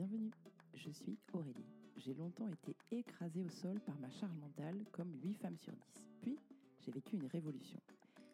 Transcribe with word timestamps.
Bienvenue, 0.00 0.30
je 0.72 0.88
suis 0.88 1.18
Aurélie. 1.34 1.74
J'ai 1.98 2.14
longtemps 2.14 2.48
été 2.48 2.74
écrasée 2.90 3.42
au 3.42 3.50
sol 3.50 3.78
par 3.80 3.98
ma 3.98 4.08
charge 4.08 4.34
mentale 4.36 4.82
comme 4.92 5.12
8 5.22 5.34
femmes 5.34 5.58
sur 5.58 5.74
10. 5.74 5.78
Puis, 6.22 6.38
j'ai 6.78 6.90
vécu 6.90 7.16
une 7.16 7.26
révolution. 7.26 7.78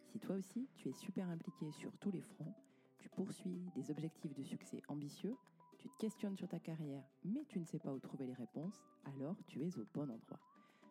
Si 0.04 0.20
toi 0.20 0.36
aussi, 0.36 0.68
tu 0.76 0.88
es 0.88 0.92
super 0.92 1.28
impliqué 1.28 1.72
sur 1.72 1.90
tous 1.98 2.12
les 2.12 2.20
fronts, 2.20 2.54
tu 3.00 3.08
poursuis 3.08 3.64
des 3.74 3.90
objectifs 3.90 4.32
de 4.32 4.44
succès 4.44 4.80
ambitieux, 4.86 5.34
tu 5.80 5.88
te 5.88 5.96
questionnes 5.96 6.36
sur 6.36 6.46
ta 6.46 6.60
carrière, 6.60 7.02
mais 7.24 7.44
tu 7.48 7.58
ne 7.58 7.64
sais 7.64 7.80
pas 7.80 7.92
où 7.92 7.98
trouver 7.98 8.26
les 8.26 8.34
réponses, 8.34 8.84
alors 9.04 9.34
tu 9.48 9.64
es 9.64 9.76
au 9.76 9.86
bon 9.92 10.08
endroit. 10.08 10.38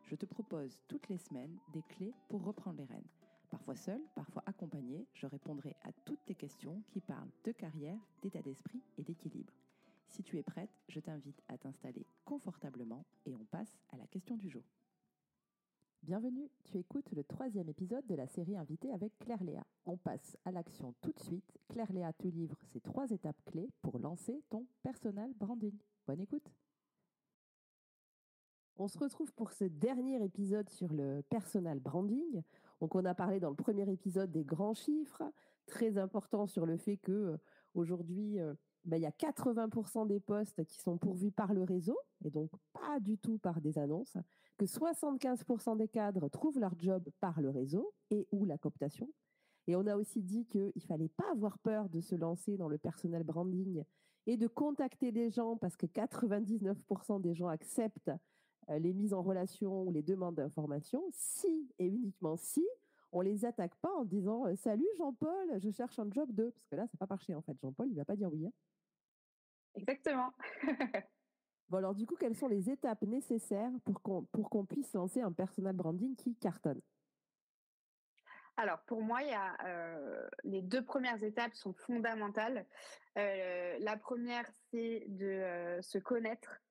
Je 0.03 0.15
te 0.15 0.25
propose 0.25 0.81
toutes 0.89 1.07
les 1.07 1.19
semaines 1.19 1.57
des 1.71 1.83
clés 1.83 2.13
pour 2.27 2.43
reprendre 2.43 2.79
les 2.79 2.85
rênes. 2.93 3.07
Parfois 3.49 3.77
seul, 3.77 4.01
parfois 4.13 4.43
accompagné, 4.45 5.07
je 5.13 5.25
répondrai 5.25 5.77
à 5.83 5.93
toutes 6.03 6.25
tes 6.25 6.35
questions 6.35 6.83
qui 6.89 6.99
parlent 6.99 7.31
de 7.45 7.53
carrière, 7.53 8.01
d'état 8.21 8.41
d'esprit 8.41 8.81
et 8.97 9.03
d'équilibre. 9.03 9.53
Si 10.15 10.23
tu 10.23 10.37
es 10.37 10.43
prête, 10.43 10.69
je 10.87 11.01
t'invite 11.01 11.41
à 11.49 11.57
t'installer 11.57 12.07
confortablement 12.23 13.05
et 13.25 13.35
on 13.35 13.43
passe 13.43 13.77
à 13.89 13.97
la 13.97 14.07
question 14.07 14.37
du 14.37 14.47
jour. 14.47 14.63
Bienvenue, 16.03 16.49
tu 16.63 16.77
écoutes 16.77 17.11
le 17.11 17.25
troisième 17.25 17.67
épisode 17.67 18.07
de 18.07 18.15
la 18.15 18.25
série 18.25 18.55
invitée 18.55 18.93
avec 18.93 19.11
Claire 19.19 19.43
Léa. 19.43 19.65
On 19.85 19.97
passe 19.97 20.37
à 20.45 20.53
l'action 20.53 20.95
tout 21.01 21.11
de 21.11 21.19
suite. 21.19 21.51
Claire 21.67 21.91
Léa 21.91 22.13
te 22.13 22.29
livre 22.29 22.57
ces 22.71 22.79
trois 22.79 23.09
étapes 23.09 23.43
clés 23.43 23.69
pour 23.81 23.99
lancer 23.99 24.41
ton 24.49 24.65
personal 24.83 25.33
branding. 25.33 25.77
Bonne 26.07 26.21
écoute 26.21 26.49
on 28.77 28.89
se 28.89 28.97
retrouve 28.97 29.31
pour 29.33 29.53
ce 29.53 29.63
dernier 29.63 30.21
épisode 30.21 30.69
sur 30.69 30.91
le 30.91 31.23
personal 31.29 31.79
branding. 31.79 32.41
On 32.81 33.05
a 33.05 33.15
parlé 33.15 33.39
dans 33.39 33.49
le 33.49 33.55
premier 33.55 33.89
épisode 33.89 34.31
des 34.31 34.43
grands 34.43 34.73
chiffres, 34.73 35.23
très 35.65 35.97
important 35.97 36.45
sur 36.45 36.65
le 36.65 36.75
fait 36.75 36.97
que 36.97 37.11
euh, 37.13 37.37
aujourd'hui, 37.73 38.37
euh, 38.37 38.53
ben, 38.85 38.97
il 38.97 39.03
y 39.03 39.07
a 39.07 39.11
80% 39.11 40.07
des 40.07 40.19
postes 40.19 40.63
qui 40.65 40.79
sont 40.79 40.97
pourvus 40.97 41.31
par 41.31 41.53
le 41.53 41.63
réseau, 41.63 41.97
et 42.23 42.29
donc 42.29 42.51
pas 42.73 42.99
du 42.99 43.17
tout 43.17 43.37
par 43.39 43.61
des 43.61 43.77
annonces, 43.77 44.17
que 44.57 44.65
75% 44.65 45.77
des 45.77 45.87
cadres 45.87 46.29
trouvent 46.29 46.59
leur 46.59 46.77
job 46.79 47.09
par 47.19 47.41
le 47.41 47.49
réseau 47.49 47.93
et 48.11 48.27
ou 48.31 48.45
la 48.45 48.57
cooptation. 48.57 49.09
Et 49.67 49.75
on 49.75 49.87
a 49.87 49.95
aussi 49.95 50.21
dit 50.21 50.45
qu'il 50.45 50.71
ne 50.75 50.81
fallait 50.81 51.09
pas 51.09 51.31
avoir 51.31 51.57
peur 51.59 51.89
de 51.89 51.99
se 51.99 52.15
lancer 52.15 52.57
dans 52.57 52.69
le 52.69 52.77
personal 52.77 53.23
branding 53.23 53.83
et 54.27 54.37
de 54.37 54.47
contacter 54.47 55.11
des 55.11 55.29
gens 55.31 55.57
parce 55.57 55.75
que 55.75 55.87
99% 55.87 57.21
des 57.21 57.33
gens 57.33 57.47
acceptent 57.47 58.11
euh, 58.69 58.79
les 58.79 58.93
mises 58.93 59.13
en 59.13 59.23
relation 59.23 59.83
ou 59.83 59.91
les 59.91 60.03
demandes 60.03 60.35
d'information 60.35 61.03
si 61.11 61.69
et 61.79 61.87
uniquement 61.87 62.37
si 62.37 62.65
on 63.11 63.21
les 63.21 63.45
attaque 63.45 63.75
pas 63.75 63.93
en 63.93 64.05
disant 64.05 64.45
euh, 64.45 64.55
Salut 64.55 64.87
Jean-Paul, 64.97 65.59
je 65.59 65.69
cherche 65.69 65.97
un 65.99 66.09
job 66.11 66.31
de. 66.31 66.49
Parce 66.49 66.67
que 66.67 66.75
là, 66.75 66.83
ça 66.87 66.91
n'a 66.93 67.07
pas 67.07 67.13
marché 67.13 67.33
en 67.33 67.41
fait. 67.41 67.57
Jean-Paul, 67.61 67.87
il 67.87 67.93
ne 67.93 67.97
va 67.97 68.05
pas 68.05 68.15
dire 68.15 68.31
oui. 68.31 68.45
Hein. 68.45 68.51
Exactement. 69.75 70.31
bon, 71.69 71.77
alors 71.77 71.95
du 71.95 72.05
coup, 72.05 72.15
quelles 72.15 72.35
sont 72.35 72.47
les 72.47 72.69
étapes 72.69 73.01
nécessaires 73.03 73.71
pour 73.83 74.01
qu'on 74.01 74.23
pour 74.25 74.49
qu'on 74.49 74.65
puisse 74.65 74.93
lancer 74.93 75.21
un 75.21 75.31
personal 75.31 75.75
branding 75.75 76.15
qui 76.15 76.35
cartonne? 76.35 76.81
Alors 78.57 78.79
pour 78.87 79.01
moi, 79.01 79.21
il 79.21 79.29
y 79.29 79.33
a 79.33 79.57
euh, 79.65 80.27
les 80.43 80.61
deux 80.61 80.83
premières 80.83 81.21
étapes 81.23 81.53
sont 81.55 81.73
fondamentales. 81.73 82.65
Euh, 83.17 83.77
la 83.79 83.97
première, 83.97 84.49
c'est 84.71 85.05
de 85.07 85.25
euh, 85.25 85.81
se 85.81 85.97
connaître, 85.97 86.61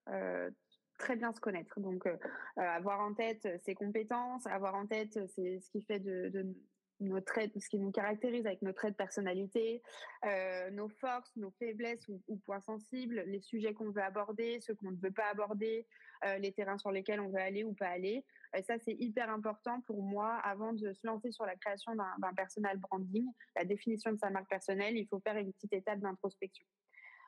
très 0.99 1.17
bien 1.17 1.33
se 1.33 1.41
connaître. 1.41 1.81
Donc 1.81 2.09
avoir 2.57 3.01
en 3.01 3.15
tête 3.15 3.47
ses 3.65 3.75
compétences, 3.75 4.47
avoir 4.47 4.75
en 4.75 4.87
tête 4.87 5.19
c'est 5.35 5.61
ce 5.61 5.71
qui 5.71 5.83
fait 5.83 5.99
de, 5.99 6.31
de 6.31 6.55
nos 7.01 7.19
ce 7.19 7.69
qui 7.69 7.79
nous 7.79 7.91
caractérise 7.91 8.47
avec 8.47 8.63
nos 8.63 8.73
traits 8.73 8.93
de 8.93 8.97
personnalité, 8.97 9.83
euh, 10.25 10.71
nos 10.71 10.89
forces, 10.89 11.35
nos 11.37 11.51
faiblesses 11.59 12.07
ou, 12.09 12.37
points 12.47 12.61
sensibles, 12.61 13.25
les 13.27 13.41
sujets 13.41 13.75
qu'on 13.75 13.91
veut 13.91 14.03
aborder, 14.03 14.61
ceux 14.61 14.75
qu'on 14.75 14.91
ne 14.91 14.97
veut 14.97 15.13
pas 15.13 15.29
aborder, 15.31 15.87
euh, 16.25 16.39
les 16.39 16.53
terrains 16.53 16.79
sur 16.79 16.91
lesquels 16.91 17.21
on 17.21 17.29
veut 17.29 17.41
aller 17.41 17.65
ou 17.65 17.75
pas 17.75 17.89
aller. 17.89 18.25
Euh, 18.57 18.63
ça, 18.63 18.79
c'est 18.79 18.95
hyper 18.95 19.31
important 19.31 19.81
pour 19.83 20.03
moi 20.03 20.35
avant 20.45 20.73
de 20.73 20.93
se 20.93 21.07
lancer 21.07 21.31
sur 21.33 21.47
la 21.47 21.57
création 21.57 21.95
d'un 21.95 22.35
personal 22.35 22.79
branding, 22.79 23.27
la 23.57 23.65
définition 23.65 24.13
de 24.13 24.19
sa 24.19 24.31
marque 24.31 24.49
personnelle. 24.49 24.97
Il 24.97 25.07
faut 25.09 25.21
faire 25.21 25.37
une 25.37 25.53
petite 25.53 25.73
étape 25.73 26.01
d'introspection. 26.01 26.67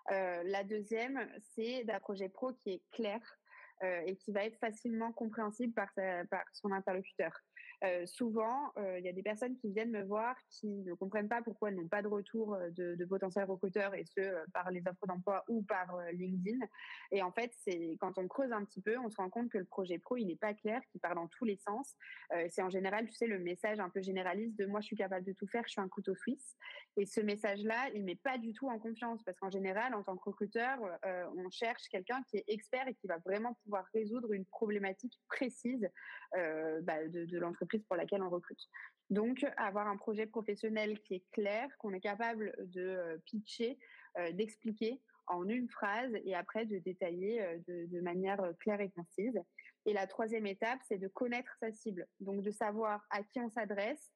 la 0.09 0.63
deuxième, 0.63 1.29
c'est 1.55 1.85
d'un 1.85 1.99
projet 1.99 2.29
pro 2.29 2.53
qui 2.53 2.71
est 2.75 2.83
clair 2.93 3.21
et 3.83 4.17
qui 4.17 4.33
va 4.33 4.45
être 4.45 4.59
facilement 4.59 5.13
compréhensible 5.13 5.75
par, 5.75 5.91
par 6.31 6.45
son 6.53 6.71
interlocuteur. 6.73 7.33
Euh, 7.85 8.07
souvent, 8.07 8.73
euh, 8.79 8.99
il 8.99 9.05
y 9.05 9.09
a 9.09 9.13
des 9.13 9.23
personnes 9.23 9.55
qui 9.57 9.71
viennent 9.71 9.91
me 9.91 10.03
voir 10.03 10.35
qui 10.49 10.67
ne 10.67 10.95
comprennent 10.95 11.29
pas 11.29 11.43
pourquoi 11.43 11.69
elles 11.69 11.77
n'ont 11.77 11.89
pas 11.89 12.01
de 12.01 12.09
retour 12.09 12.55
euh, 12.55 12.71
de, 12.71 13.05
potentiels 13.05 13.45
recruteurs 13.45 13.95
et 13.95 14.05
ce 14.05 14.35
par 14.53 14.71
les 14.71 14.81
offres 14.89 15.07
d'emploi 15.07 15.45
ou 15.49 15.63
par 15.63 15.99
LinkedIn. 16.13 16.59
Et 17.13 17.23
en 17.23 17.31
fait, 17.33 17.53
c'est 17.59 17.97
quand 18.01 18.19
on 18.19 18.29
creuse 18.29 18.53
un 18.53 18.65
petit 18.65 18.81
peu, 18.81 18.99
on 18.99 19.11
se 19.11 19.17
rend 19.17 19.29
compte 19.29 19.51
que 19.51 19.59
le 19.59 19.65
projet 19.65 19.99
pro, 19.99 20.17
il 20.17 20.27
n'est 20.27 20.37
pas 20.37 20.55
clair, 20.55 20.81
qu'il 20.91 21.01
part 21.01 21.15
dans 21.15 21.29
tous 21.29 21.45
les 21.45 21.57
sens. 21.57 21.95
c'est 22.49 22.63
en 22.63 22.71
général, 22.71 23.07
tu 23.07 23.15
sais, 23.15 23.27
le 23.27 23.39
message 23.39 23.79
un 23.79 23.91
peu 23.91 24.03
généraliste 24.03 24.59
de 24.59 24.67
moi, 24.67 24.81
je 24.81 24.87
suis 24.87 24.97
capable 24.97 25.25
de 25.25 25.33
tout 25.33 25.47
faire, 25.47 25.63
je 25.67 25.73
suis 25.73 25.81
un 25.81 25.89
couteau 25.89 26.15
suisse. 26.15 26.57
Et 26.97 27.07
ce 27.07 27.21
message-là, 27.21 27.91
il 27.95 28.05
met 28.05 28.17
pas 28.17 28.39
du 28.39 28.53
tout 28.53 28.69
en 28.69 28.79
confiance 28.79 29.23
parce 29.23 29.39
qu'en 29.39 29.51
général, 29.51 29.95
en 29.95 30.03
tant 30.03 30.17
que 30.17 30.25
recruteur, 30.25 30.79
on 31.37 31.51
cherche 31.51 31.89
quelqu'un 31.91 32.23
qui 32.29 32.39
est 32.39 32.45
expert 32.49 32.89
et 32.89 32.95
qui 32.95 33.07
va 33.07 33.19
vraiment 33.19 33.55
pouvoir 33.65 33.85
résoudre 33.95 34.33
une 34.33 34.47
problématique 34.47 35.21
précise 35.29 35.89
bah, 36.33 37.07
de 37.09 37.39
l'entreprise 37.39 37.66
pour 37.87 37.97
laquelle 37.97 38.22
on 38.22 38.31
recrute. 38.31 38.69
Donc, 39.10 39.44
avoir 39.56 39.87
un 39.87 39.97
projet 39.97 40.27
professionnel 40.27 40.99
qui 41.00 41.15
est 41.15 41.25
clair, 41.32 41.69
qu'on 41.78 41.93
est 41.93 42.00
capable 42.00 42.53
de 42.59 42.81
euh, 42.81 43.19
pitcher, 43.25 43.78
euh, 44.19 44.32
d'expliquer 44.32 45.00
en 45.28 45.49
une 45.49 45.69
phrase 45.69 46.12
et 46.25 46.34
après 46.34 46.66
de 46.66 46.78
détailler 46.78 47.43
euh, 47.43 47.59
de, 47.69 48.00
manière 48.00 48.41
claire 48.60 48.81
et 48.81 48.91
concise. 48.91 49.38
Et 49.84 49.93
la 49.93 50.06
troisième 50.06 50.47
étape, 50.47 50.81
c'est 50.88 50.99
de 50.99 51.09
connaître 51.09 51.53
sa 51.60 51.71
cible, 51.72 52.06
donc 52.19 52.43
de 52.43 52.50
savoir 52.50 53.04
à 53.10 53.22
qui 53.22 53.38
on 53.41 53.50
s'adresse, 53.50 54.12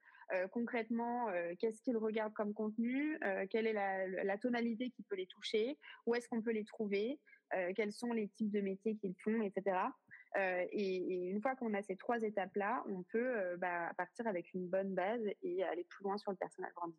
concrètement, 0.53 1.27
qu'est-ce 1.59 1.83
qu'ils 1.83 1.97
regardent 1.97 2.35
comme 2.35 2.55
contenu, 2.55 3.19
quelle 3.51 3.67
est 3.67 3.73
la, 3.73 4.39
tonalité 4.39 4.91
qui 4.91 5.03
peut 5.03 5.17
les 5.17 5.27
toucher, 5.27 5.77
où 6.07 6.15
est-ce 6.15 6.29
qu'on 6.29 6.41
peut 6.41 6.53
les 6.53 6.65
trouver, 6.65 7.21
quels 7.75 7.93
sont 7.93 8.13
les 8.13 8.29
types 8.29 8.53
de 8.53 8.61
métiers 8.61 8.97
qu'ils 8.97 9.17
font, 9.25 9.43
etc. 9.43 9.77
Euh, 10.37 10.65
et, 10.71 11.29
une 11.29 11.41
fois 11.41 11.57
qu'on 11.57 11.75
a 11.75 11.83
ces 11.83 11.97
trois 11.97 12.23
étapes-là, 12.23 12.85
on 12.89 13.03
peut 13.03 13.37
euh, 13.37 13.57
bah, 13.57 13.93
partir 13.97 14.27
avec 14.27 14.53
une 14.55 14.69
bonne 14.69 14.95
base 14.95 15.23
et 15.43 15.65
aller 15.65 15.85
plus 15.85 16.05
loin 16.05 16.17
sur 16.19 16.31
le 16.31 16.37
personal 16.37 16.73
branding. 16.75 16.99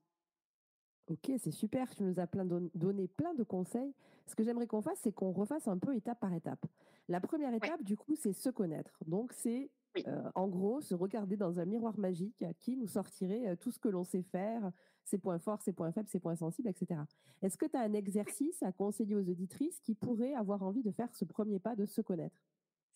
Ok, 1.08 1.31
c'est 1.38 1.52
super. 1.52 1.90
Tu 1.90 2.03
nous 2.03 2.19
as 2.19 2.28
plein 2.28 2.46
donné 2.46 3.08
plein 3.08 3.34
de 3.34 3.44
conseils. 3.44 3.94
Ce 4.28 4.36
que 4.36 4.44
j'aimerais 4.44 4.68
qu'on 4.68 4.81
fasse, 4.81 5.00
c'est 5.02 5.12
qu'on 5.12 5.31
refasse 5.31 5.68
un 5.68 5.78
peu 5.78 5.96
étape 5.96 6.19
par 6.19 6.34
étape. 6.34 6.66
La 7.09 7.19
première 7.19 7.53
étape, 7.53 7.84
du 7.84 7.97
coup, 7.97 8.16
c'est 8.16 8.34
se 8.34 8.50
connaître. 8.50 8.97
Donc, 9.08 9.34
c'est 9.34 9.72
euh, 10.08 10.31
en 10.36 10.48
gros 10.48 10.80
se 10.80 10.96
regarder 10.96 11.36
dans 11.36 11.59
un 11.59 11.66
miroir 11.66 11.98
magique 11.98 12.46
qui 12.59 12.78
nous 12.78 12.88
sortirait 12.88 13.58
tout 13.58 13.72
ce 13.72 13.80
que 13.80 13.90
l'on 13.90 14.06
sait 14.06 14.22
faire, 14.22 14.72
ses 15.03 15.18
points 15.18 15.40
forts, 15.40 15.62
ses 15.62 15.74
points 15.74 15.92
faibles, 15.92 16.08
ses 16.08 16.19
points 16.19 16.38
sensibles, 16.38 16.69
etc. 16.69 17.02
Est-ce 17.42 17.58
que 17.58 17.66
tu 17.66 17.75
as 17.75 17.81
un 17.81 17.94
exercice 17.94 18.63
à 18.63 18.72
conseiller 18.72 19.16
aux 19.16 19.28
auditrices 19.28 19.81
qui 19.81 19.96
pourraient 19.96 20.36
avoir 20.36 20.63
envie 20.63 20.84
de 20.84 20.92
faire 20.92 21.13
ce 21.13 21.25
premier 21.25 21.59
pas 21.59 21.75
de 21.75 21.86
se 21.86 22.00
connaître? 22.00 22.38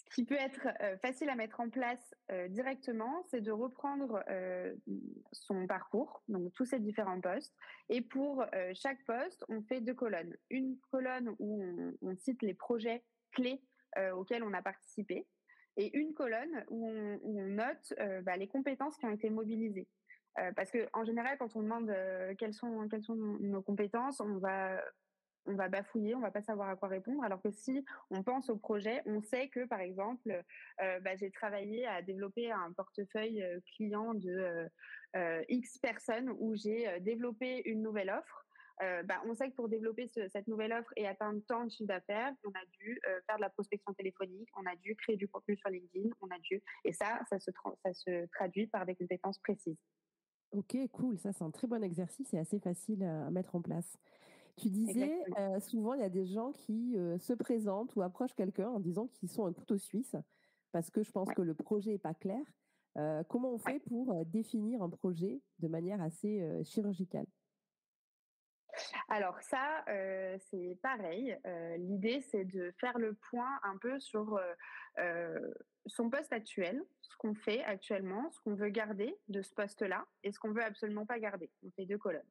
Ce 0.10 0.16
qui 0.16 0.26
peut 0.26 0.36
être 0.36 0.68
euh, 0.82 0.98
facile 0.98 1.30
à 1.30 1.36
mettre 1.36 1.60
en 1.60 1.70
place 1.70 2.16
euh, 2.32 2.48
directement, 2.48 3.24
c'est 3.30 3.42
de 3.42 3.52
reprendre 3.52 4.24
euh, 4.30 4.74
son 5.32 5.66
parcours, 5.68 6.24
donc 6.28 6.54
tous 6.54 6.66
ces 6.66 6.80
différents 6.80 7.20
postes. 7.20 7.56
Et 7.90 8.02
pour 8.02 8.46
chaque 8.74 9.04
poste, 9.06 9.44
on 9.50 9.62
fait 9.64 9.82
deux 9.82 9.94
colonnes. 9.94 10.36
Une 10.50 10.78
colonne 10.92 11.36
où 11.40 11.64
on, 12.02 12.16
cite 12.18 12.42
les 12.42 12.54
projets 12.54 13.04
clés 13.32 13.62
auxquels 14.14 14.44
on 14.44 14.54
a 14.54 14.62
participé, 14.62 15.28
et 15.78 15.96
une 15.98 16.14
colonne 16.14 16.66
où 16.70 16.90
on, 16.90 17.46
note 17.48 17.94
bah, 18.24 18.38
les 18.38 18.48
compétences 18.48 18.98
qui 18.98 19.06
ont 19.06 19.12
été 19.12 19.30
mobilisées. 19.30 19.88
parce 20.56 20.72
que 20.72 20.88
en 20.94 21.06
général, 21.06 21.38
quand 21.38 21.56
on 21.56 21.62
demande 21.62 21.94
quelles 22.38 22.54
sont 22.54 22.88
quelles 22.90 23.04
sont 23.04 23.16
nos 23.16 23.62
compétences, 23.62 24.20
on 24.20 24.38
va 24.38 24.82
on 25.46 25.56
va 25.56 25.70
bafouiller, 25.70 26.16
on 26.16 26.20
va 26.20 26.32
pas 26.32 26.42
savoir 26.42 26.70
à 26.70 26.76
quoi 26.76 26.90
répondre. 26.90 27.24
Alors 27.24 27.42
que 27.42 27.52
si 27.52 27.86
on 28.10 28.24
pense 28.24 28.50
au 28.50 28.58
projet, 28.58 29.02
on 29.06 29.22
sait 29.22 29.50
que 29.50 29.66
par 29.66 29.80
exemple, 29.80 30.44
euh, 30.82 31.00
bah, 31.02 31.16
j'ai 31.16 31.32
travaillé 31.32 31.86
à 31.86 32.02
développer 32.02 32.52
un 32.52 32.72
portefeuille 32.74 33.44
euh, 33.44 33.60
client 33.76 34.14
de 34.14 34.68
euh, 35.16 35.44
X 35.50 35.78
personnes 35.80 36.30
où 36.40 36.56
j'ai 36.56 37.00
développé 37.02 37.62
une 37.66 37.82
nouvelle 37.82 38.10
offre. 38.10 38.46
bah, 38.80 39.22
on 39.26 39.34
sait 39.34 39.50
que 39.50 39.56
pour 39.56 39.70
développer 39.70 40.08
cette 40.08 40.48
nouvelle 40.48 40.74
offre 40.74 40.92
et 40.98 41.08
atteindre 41.08 41.42
tant 41.48 41.64
de 41.64 41.72
chiffre 41.72 41.88
d'affaires, 41.88 42.34
on 42.44 42.50
a 42.50 42.66
dû 42.74 43.00
faire 43.26 43.38
de 43.38 43.42
la 43.42 43.50
prospection 43.50 43.94
téléphonique, 43.94 44.50
on 44.58 44.66
a 44.66 44.76
dû 44.76 44.94
créer 44.98 45.16
du 45.16 45.30
contenu 45.30 45.56
sur 45.56 45.70
LinkedIn, 45.70 46.10
on 46.22 46.28
a 46.28 46.40
dû 46.40 46.62
et 46.84 46.92
ça, 46.92 47.22
ça 47.30 47.40
se, 47.40 47.52
ça 47.84 47.94
se 47.94 48.26
traduit 48.34 48.68
par 48.68 48.86
des 48.86 48.96
compétences 48.96 49.40
précises. 49.40 49.78
Ok, 50.52 50.78
cool. 50.92 51.18
Ça, 51.20 51.34
c'est 51.34 51.44
un 51.44 51.52
très 51.52 51.68
bon 51.68 51.84
exercice 51.84 52.34
et 52.34 52.38
assez 52.38 52.60
facile 52.60 53.04
à 53.04 53.30
mettre 53.30 53.56
en 53.56 53.62
place. 53.62 53.98
Tu 54.58 54.70
disais, 54.70 55.22
euh, 55.38 55.60
souvent, 55.60 55.94
il 55.94 56.02
y 56.02 56.04
a 56.04 56.10
des 56.10 56.26
gens 56.26 56.52
qui 56.52 56.98
euh, 56.98 57.18
se 57.18 57.34
présentent 57.34 57.96
ou 57.96 58.02
approchent 58.02 58.36
quelqu'un 58.36 58.70
en 58.70 58.80
disant 58.80 59.08
qu'ils 59.08 59.30
sont 59.30 59.46
un 59.46 59.54
couteau 59.54 59.78
suisse, 59.78 60.16
parce 60.72 60.90
que 60.90 61.04
je 61.04 61.12
pense 61.12 61.30
que 61.34 61.42
le 61.42 61.54
projet 61.54 61.92
n'est 61.92 61.98
pas 61.98 62.14
clair. 62.14 62.42
Euh, 62.98 63.24
comment 63.28 63.52
on 63.52 63.58
fait 63.58 63.80
pour 63.80 64.26
définir 64.26 64.82
un 64.82 64.90
projet 64.90 65.42
de 65.60 65.68
manière 65.68 66.02
assez 66.02 66.42
chirurgicale? 66.64 67.26
Alors 69.08 69.40
ça, 69.42 69.84
euh, 69.90 70.38
c'est 70.50 70.78
pareil. 70.82 71.38
Euh, 71.46 71.78
l'idée, 71.78 72.22
c'est 72.22 72.46
de 72.46 72.72
faire 72.80 72.98
le 72.98 73.14
point 73.30 73.60
un 73.64 73.78
peu 73.78 74.00
sur 74.00 74.40
euh, 74.98 75.52
son 75.86 76.10
poste 76.10 76.34
actuel, 76.34 76.84
ce 77.02 77.16
qu'on 77.18 77.34
fait 77.36 77.64
actuellement, 77.64 78.32
ce 78.32 78.40
qu'on 78.42 78.56
veut 78.56 78.70
garder 78.70 79.16
de 79.28 79.42
ce 79.42 79.54
poste-là 79.54 80.06
et 80.24 80.32
ce 80.32 80.40
qu'on 80.40 80.52
veut 80.52 80.64
absolument 80.64 81.06
pas 81.06 81.20
garder. 81.20 81.52
On 81.64 81.72
fait 81.72 81.86
deux 81.86 81.98
colonnes. 81.98 82.30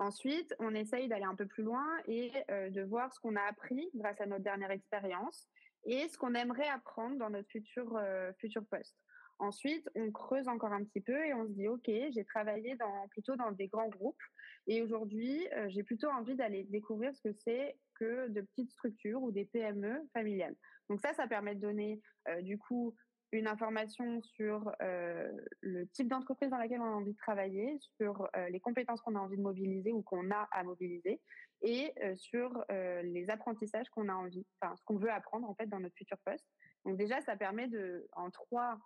Ensuite, 0.00 0.54
on 0.58 0.74
essaye 0.74 1.08
d'aller 1.08 1.24
un 1.24 1.36
peu 1.36 1.46
plus 1.46 1.62
loin 1.62 1.86
et 2.06 2.32
de 2.48 2.82
voir 2.82 3.12
ce 3.12 3.20
qu'on 3.20 3.36
a 3.36 3.42
appris 3.42 3.90
grâce 3.94 4.20
à 4.20 4.26
notre 4.26 4.42
dernière 4.42 4.70
expérience 4.70 5.46
et 5.84 6.08
ce 6.08 6.16
qu'on 6.16 6.34
aimerait 6.34 6.68
apprendre 6.68 7.18
dans 7.18 7.28
notre 7.28 7.48
futur, 7.50 8.00
futur 8.38 8.64
poste. 8.64 8.96
Ensuite, 9.38 9.88
on 9.94 10.10
creuse 10.10 10.48
encore 10.48 10.72
un 10.72 10.84
petit 10.84 11.00
peu 11.00 11.16
et 11.26 11.32
on 11.34 11.46
se 11.46 11.52
dit, 11.52 11.68
OK, 11.68 11.84
j'ai 11.86 12.24
travaillé 12.24 12.76
plutôt 13.10 13.36
dans 13.36 13.52
des 13.52 13.68
grands 13.68 13.88
groupes 13.88 14.22
et 14.66 14.82
aujourd'hui, 14.82 15.48
euh, 15.54 15.68
j'ai 15.70 15.82
plutôt 15.82 16.08
envie 16.08 16.36
d'aller 16.36 16.64
découvrir 16.64 17.14
ce 17.14 17.22
que 17.22 17.32
c'est 17.32 17.76
que 17.94 18.28
de 18.28 18.42
petites 18.42 18.70
structures 18.70 19.22
ou 19.22 19.32
des 19.32 19.46
PME 19.46 20.08
familiales. 20.12 20.54
Donc 20.88 21.00
ça, 21.00 21.14
ça 21.14 21.26
permet 21.26 21.54
de 21.54 21.60
donner 21.60 22.00
euh, 22.28 22.42
du 22.42 22.58
coup 22.58 22.94
une 23.32 23.46
information 23.46 24.20
sur 24.22 24.72
euh, 24.82 25.30
le 25.60 25.86
type 25.88 26.08
d'entreprise 26.08 26.50
dans 26.50 26.58
laquelle 26.58 26.80
on 26.80 26.84
a 26.84 26.96
envie 26.96 27.12
de 27.12 27.18
travailler, 27.18 27.78
sur 27.96 28.28
les 28.50 28.60
compétences 28.60 29.00
qu'on 29.00 29.14
a 29.14 29.20
envie 29.20 29.36
de 29.36 29.42
mobiliser 29.42 29.92
ou 29.92 30.02
qu'on 30.02 30.30
a 30.30 30.48
à 30.52 30.62
mobiliser, 30.62 31.20
et 31.62 31.92
sur 32.16 32.64
les 32.70 33.28
apprentissages 33.28 33.88
qu'on 33.90 34.08
a 34.08 34.14
envie, 34.14 34.46
enfin 34.60 34.74
ce 34.76 34.84
qu'on 34.84 34.96
veut 34.96 35.10
apprendre 35.10 35.48
en 35.48 35.54
fait 35.54 35.66
dans 35.66 35.80
notre 35.80 35.94
futur 35.96 36.16
poste. 36.24 36.46
Donc 36.84 36.96
déjà, 36.96 37.20
ça 37.20 37.36
permet 37.36 37.68
de, 37.68 38.08
en 38.12 38.30
trois 38.30 38.78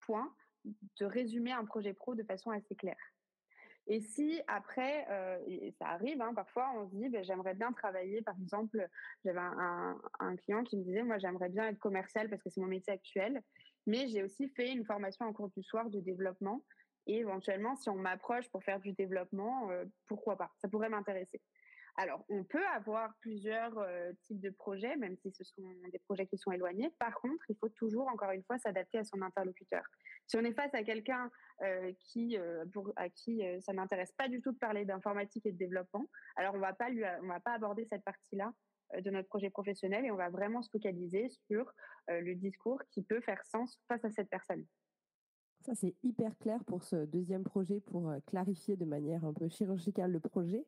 point 0.00 0.34
de 1.00 1.06
résumer 1.06 1.52
un 1.52 1.64
projet 1.64 1.94
pro 1.94 2.14
de 2.14 2.22
façon 2.24 2.50
assez 2.50 2.74
claire. 2.74 2.96
Et 3.88 4.00
si 4.00 4.40
après, 4.48 5.06
euh, 5.10 5.38
et 5.46 5.72
ça 5.78 5.86
arrive, 5.86 6.20
hein, 6.20 6.34
parfois 6.34 6.72
on 6.74 6.88
se 6.88 6.96
dit, 6.96 7.08
ben, 7.08 7.22
j'aimerais 7.22 7.54
bien 7.54 7.72
travailler, 7.72 8.20
par 8.22 8.34
exemple, 8.40 8.84
j'avais 9.24 9.38
un, 9.38 10.36
client 10.38 10.64
qui 10.64 10.76
me 10.76 10.82
disait, 10.82 11.04
moi 11.04 11.18
j'aimerais 11.18 11.48
bien 11.48 11.68
être 11.68 11.78
commercial 11.78 12.28
parce 12.28 12.42
que 12.42 12.50
c'est 12.50 12.60
mon 12.60 12.66
métier 12.66 12.92
actuel, 12.92 13.40
mais 13.86 14.08
j'ai 14.08 14.22
aussi 14.22 14.48
fait 14.48 14.70
une 14.70 14.84
formation 14.84 15.26
en 15.26 15.32
cours 15.32 15.50
du 15.50 15.62
soir 15.62 15.90
de 15.90 16.00
développement. 16.00 16.64
Et 17.06 17.18
éventuellement, 17.18 17.76
si 17.76 17.88
on 17.88 17.94
m'approche 17.94 18.48
pour 18.50 18.64
faire 18.64 18.80
du 18.80 18.92
développement, 18.92 19.70
euh, 19.70 19.84
pourquoi 20.06 20.36
pas? 20.36 20.50
Ça 20.60 20.68
pourrait 20.68 20.88
m'intéresser. 20.88 21.40
Alors, 21.98 22.24
on 22.28 22.44
peut 22.44 22.66
avoir 22.74 23.14
plusieurs 23.20 23.78
euh, 23.78 24.12
types 24.22 24.40
de 24.40 24.50
projets, 24.50 24.96
même 24.96 25.16
si 25.16 25.30
ce 25.32 25.44
sont 25.44 25.62
des 25.90 25.98
projets 26.00 26.26
qui 26.26 26.36
sont 26.36 26.52
éloignés. 26.52 26.90
Par 26.98 27.14
contre, 27.14 27.42
il 27.48 27.56
faut 27.56 27.70
toujours, 27.70 28.08
encore 28.08 28.32
une 28.32 28.42
fois, 28.42 28.58
s'adapter 28.58 28.98
à 28.98 29.04
son 29.04 29.22
interlocuteur. 29.22 29.82
Si 30.26 30.36
on 30.36 30.44
est 30.44 30.52
face 30.52 30.74
à 30.74 30.82
quelqu'un 30.82 31.30
euh, 31.62 31.92
qui, 32.00 32.36
euh, 32.36 32.64
à 32.96 33.08
qui 33.08 33.42
ça 33.60 33.72
n'intéresse 33.72 34.12
pas 34.12 34.28
du 34.28 34.42
tout 34.42 34.52
de 34.52 34.58
parler 34.58 34.84
d'informatique 34.84 35.46
et 35.46 35.52
de 35.52 35.56
développement, 35.56 36.06
alors 36.36 36.54
on 36.54 36.58
va 36.58 36.74
pas 36.74 36.90
lui, 36.90 37.02
on 37.22 37.28
va 37.28 37.40
pas 37.40 37.52
aborder 37.52 37.86
cette 37.86 38.04
partie-là 38.04 38.52
de 39.02 39.10
notre 39.10 39.28
projet 39.28 39.50
professionnel 39.50 40.04
et 40.04 40.10
on 40.10 40.16
va 40.16 40.30
vraiment 40.30 40.62
se 40.62 40.70
focaliser 40.70 41.28
sur 41.46 41.72
le 42.08 42.34
discours 42.34 42.80
qui 42.90 43.02
peut 43.02 43.20
faire 43.20 43.44
sens 43.44 43.80
face 43.88 44.04
à 44.04 44.10
cette 44.10 44.28
personne. 44.28 44.64
Ça, 45.60 45.74
c'est 45.74 45.94
hyper 46.02 46.36
clair 46.38 46.64
pour 46.64 46.84
ce 46.84 47.04
deuxième 47.06 47.42
projet, 47.42 47.80
pour 47.80 48.12
clarifier 48.26 48.76
de 48.76 48.84
manière 48.84 49.24
un 49.24 49.32
peu 49.32 49.48
chirurgicale 49.48 50.12
le 50.12 50.20
projet. 50.20 50.64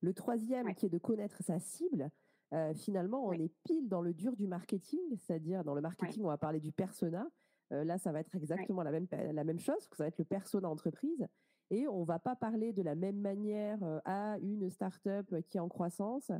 Le 0.00 0.14
troisième, 0.14 0.74
qui 0.74 0.86
est 0.86 0.90
de 0.90 0.98
connaître 0.98 1.42
sa 1.42 1.58
cible, 1.58 2.10
euh, 2.52 2.74
finalement, 2.74 3.26
on 3.26 3.32
est 3.32 3.52
pile 3.64 3.88
dans 3.88 4.02
le 4.02 4.14
dur 4.14 4.36
du 4.36 4.46
marketing, 4.46 5.00
c'est-à-dire 5.18 5.64
dans 5.64 5.74
le 5.74 5.80
marketing, 5.80 6.22
on 6.24 6.28
va 6.28 6.38
parler 6.38 6.60
du 6.60 6.72
persona. 6.72 7.28
Euh, 7.72 7.84
là, 7.84 7.98
ça 7.98 8.12
va 8.12 8.20
être 8.20 8.34
exactement 8.36 8.82
la, 8.82 8.92
même, 8.92 9.06
la 9.10 9.44
même 9.44 9.58
chose, 9.58 9.88
ça 9.92 10.04
va 10.04 10.08
être 10.08 10.18
le 10.18 10.24
persona 10.24 10.68
entreprise. 10.68 11.26
Et 11.70 11.88
on 11.88 12.04
va 12.04 12.20
pas 12.20 12.36
parler 12.36 12.72
de 12.72 12.82
la 12.82 12.94
même 12.94 13.18
manière 13.18 13.82
euh, 13.82 13.98
à 14.04 14.38
une 14.38 14.70
start-up 14.70 15.34
qui 15.48 15.56
est 15.56 15.60
en 15.60 15.68
croissance 15.68 16.30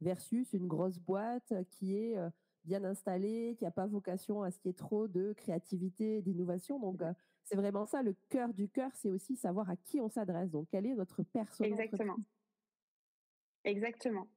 versus 0.00 0.52
une 0.52 0.66
grosse 0.66 0.98
boîte 0.98 1.52
qui 1.70 1.96
est 1.96 2.16
bien 2.64 2.84
installée, 2.84 3.56
qui 3.58 3.64
n'a 3.64 3.70
pas 3.70 3.86
vocation 3.86 4.42
à 4.42 4.50
ce 4.50 4.58
qu'il 4.58 4.70
y 4.70 4.70
ait 4.70 4.76
trop 4.76 5.08
de 5.08 5.32
créativité, 5.32 6.20
d'innovation. 6.20 6.78
Donc, 6.78 7.00
c'est 7.44 7.56
vraiment 7.56 7.86
ça, 7.86 8.02
le 8.02 8.14
cœur 8.28 8.52
du 8.52 8.68
cœur, 8.68 8.90
c'est 8.94 9.10
aussi 9.10 9.36
savoir 9.36 9.70
à 9.70 9.76
qui 9.76 10.00
on 10.00 10.08
s'adresse. 10.08 10.50
Donc, 10.50 10.66
quel 10.70 10.86
est 10.86 10.94
notre 10.94 11.22
persona 11.22 11.68
Exactement. 11.68 12.16
Exactement. 13.66 14.28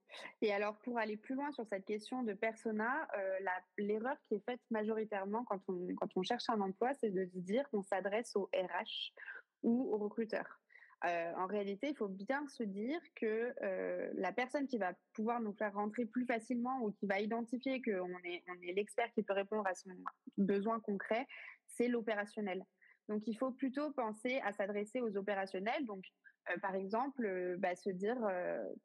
Et 0.41 0.51
alors, 0.51 0.75
pour 0.79 0.97
aller 0.97 1.15
plus 1.15 1.35
loin 1.35 1.51
sur 1.51 1.65
cette 1.67 1.85
question 1.85 2.23
de 2.23 2.33
persona, 2.33 3.07
euh, 3.15 3.37
l'erreur 3.77 4.17
qui 4.23 4.35
est 4.35 4.43
faite 4.43 4.61
majoritairement 4.71 5.43
quand 5.45 5.61
on, 5.67 5.87
quand 5.95 6.09
on 6.15 6.23
cherche 6.23 6.49
un 6.49 6.59
emploi, 6.61 6.95
c'est 6.95 7.11
de 7.11 7.25
se 7.25 7.37
dire 7.37 7.69
qu'on 7.69 7.83
s'adresse 7.83 8.35
au 8.35 8.49
RH 8.55 9.13
ou 9.61 9.93
au 9.93 9.97
recruteur. 9.99 10.59
Euh, 11.05 11.31
en 11.37 11.47
réalité, 11.47 11.89
il 11.89 11.95
faut 11.95 12.09
bien 12.09 12.45
se 12.49 12.63
dire 12.63 12.99
que 13.15 13.53
euh, 13.63 14.09
la 14.15 14.33
personne 14.33 14.67
qui 14.67 14.77
va 14.77 14.93
pouvoir 15.13 15.39
nous 15.39 15.53
faire 15.53 15.73
rentrer 15.73 16.05
plus 16.05 16.25
facilement 16.25 16.81
ou 16.81 16.91
qui 16.91 17.07
va 17.07 17.21
identifier 17.21 17.81
qu'on 17.81 18.19
est, 18.25 18.43
on 18.49 18.61
est 18.61 18.73
l'expert 18.73 19.09
qui 19.13 19.23
peut 19.23 19.33
répondre 19.33 19.65
à 19.65 19.75
son 19.75 19.91
besoin 20.37 20.79
concret, 20.81 21.25
c'est 21.67 21.87
l'opérationnel. 21.87 22.65
Donc, 23.07 23.23
il 23.27 23.37
faut 23.37 23.51
plutôt 23.51 23.91
penser 23.91 24.41
à 24.43 24.51
s'adresser 24.51 24.99
aux 24.99 25.15
opérationnels. 25.15 25.85
Donc, 25.85 26.03
euh, 26.49 26.57
par 26.59 26.75
exemple, 26.75 27.55
bah, 27.59 27.75
se 27.75 27.89
dire 27.89 28.17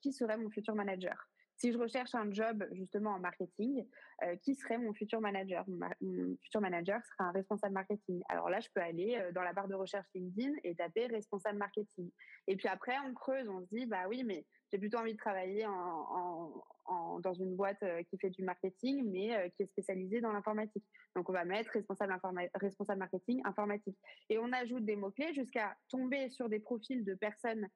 qui 0.00 0.12
serait 0.12 0.38
mon 0.38 0.50
futur 0.50 0.75
manager. 0.75 1.28
Si 1.56 1.73
je 1.73 1.79
recherche 1.79 2.15
un 2.15 2.33
job 2.33 2.65
justement 2.73 3.12
en 3.12 3.21
marketing, 3.21 3.87
qui 4.43 4.55
serait 4.55 4.79
mon 4.79 4.93
futur 4.93 5.21
manager? 5.21 5.65
Mon, 5.69 6.37
futur 6.43 6.61
manager 6.61 7.01
sera 7.05 7.29
un 7.29 7.33
responsable 7.33 7.75
marketing. 7.75 8.23
Alors 8.29 8.51
là, 8.51 8.61
je 8.61 8.69
peux 8.75 8.81
aller 8.81 9.21
dans 9.35 9.43
la 9.43 9.53
barre 9.53 9.69
de 9.69 9.75
recherche 9.75 10.06
LinkedIn 10.15 10.53
et 10.65 10.75
taper 10.75 11.06
responsable 11.06 11.59
marketing. 11.59 12.11
Et 12.49 12.56
puis 12.56 12.69
après, 12.69 12.97
on 13.06 13.15
creuse, 13.15 13.49
on 13.49 13.61
se 13.62 13.69
dit, 13.73 13.87
bah 13.87 14.06
oui, 14.09 14.25
mais 14.25 14.45
j'ai 14.73 14.79
plutôt 14.79 14.99
envie 14.99 15.12
de 15.12 15.19
travailler 15.19 15.65
dans 15.65 17.35
une 17.35 17.55
boîte 17.55 17.85
qui 18.11 18.19
fait 18.19 18.31
du 18.31 18.43
marketing, 18.43 19.09
mais 19.11 19.51
qui 19.56 19.62
est 19.62 19.67
spécialisée 19.67 20.21
dans 20.21 20.33
l'informatique. 20.33 20.85
Donc, 21.15 21.29
on 21.29 21.33
va 21.33 21.45
mettre 21.45 21.71
responsable, 21.71 22.15
responsable 22.55 22.99
marketing 22.99 23.41
informatique. 23.45 23.97
Et 24.29 24.39
on 24.39 24.53
ajoute 24.53 24.85
des 24.85 24.97
mots-clés 24.97 25.33
jusqu'à 25.35 25.77
tomber 25.89 26.31
sur 26.31 26.49
des 26.49 26.59
profils 26.59 27.05
de 27.05 27.15
personnes 27.15 27.69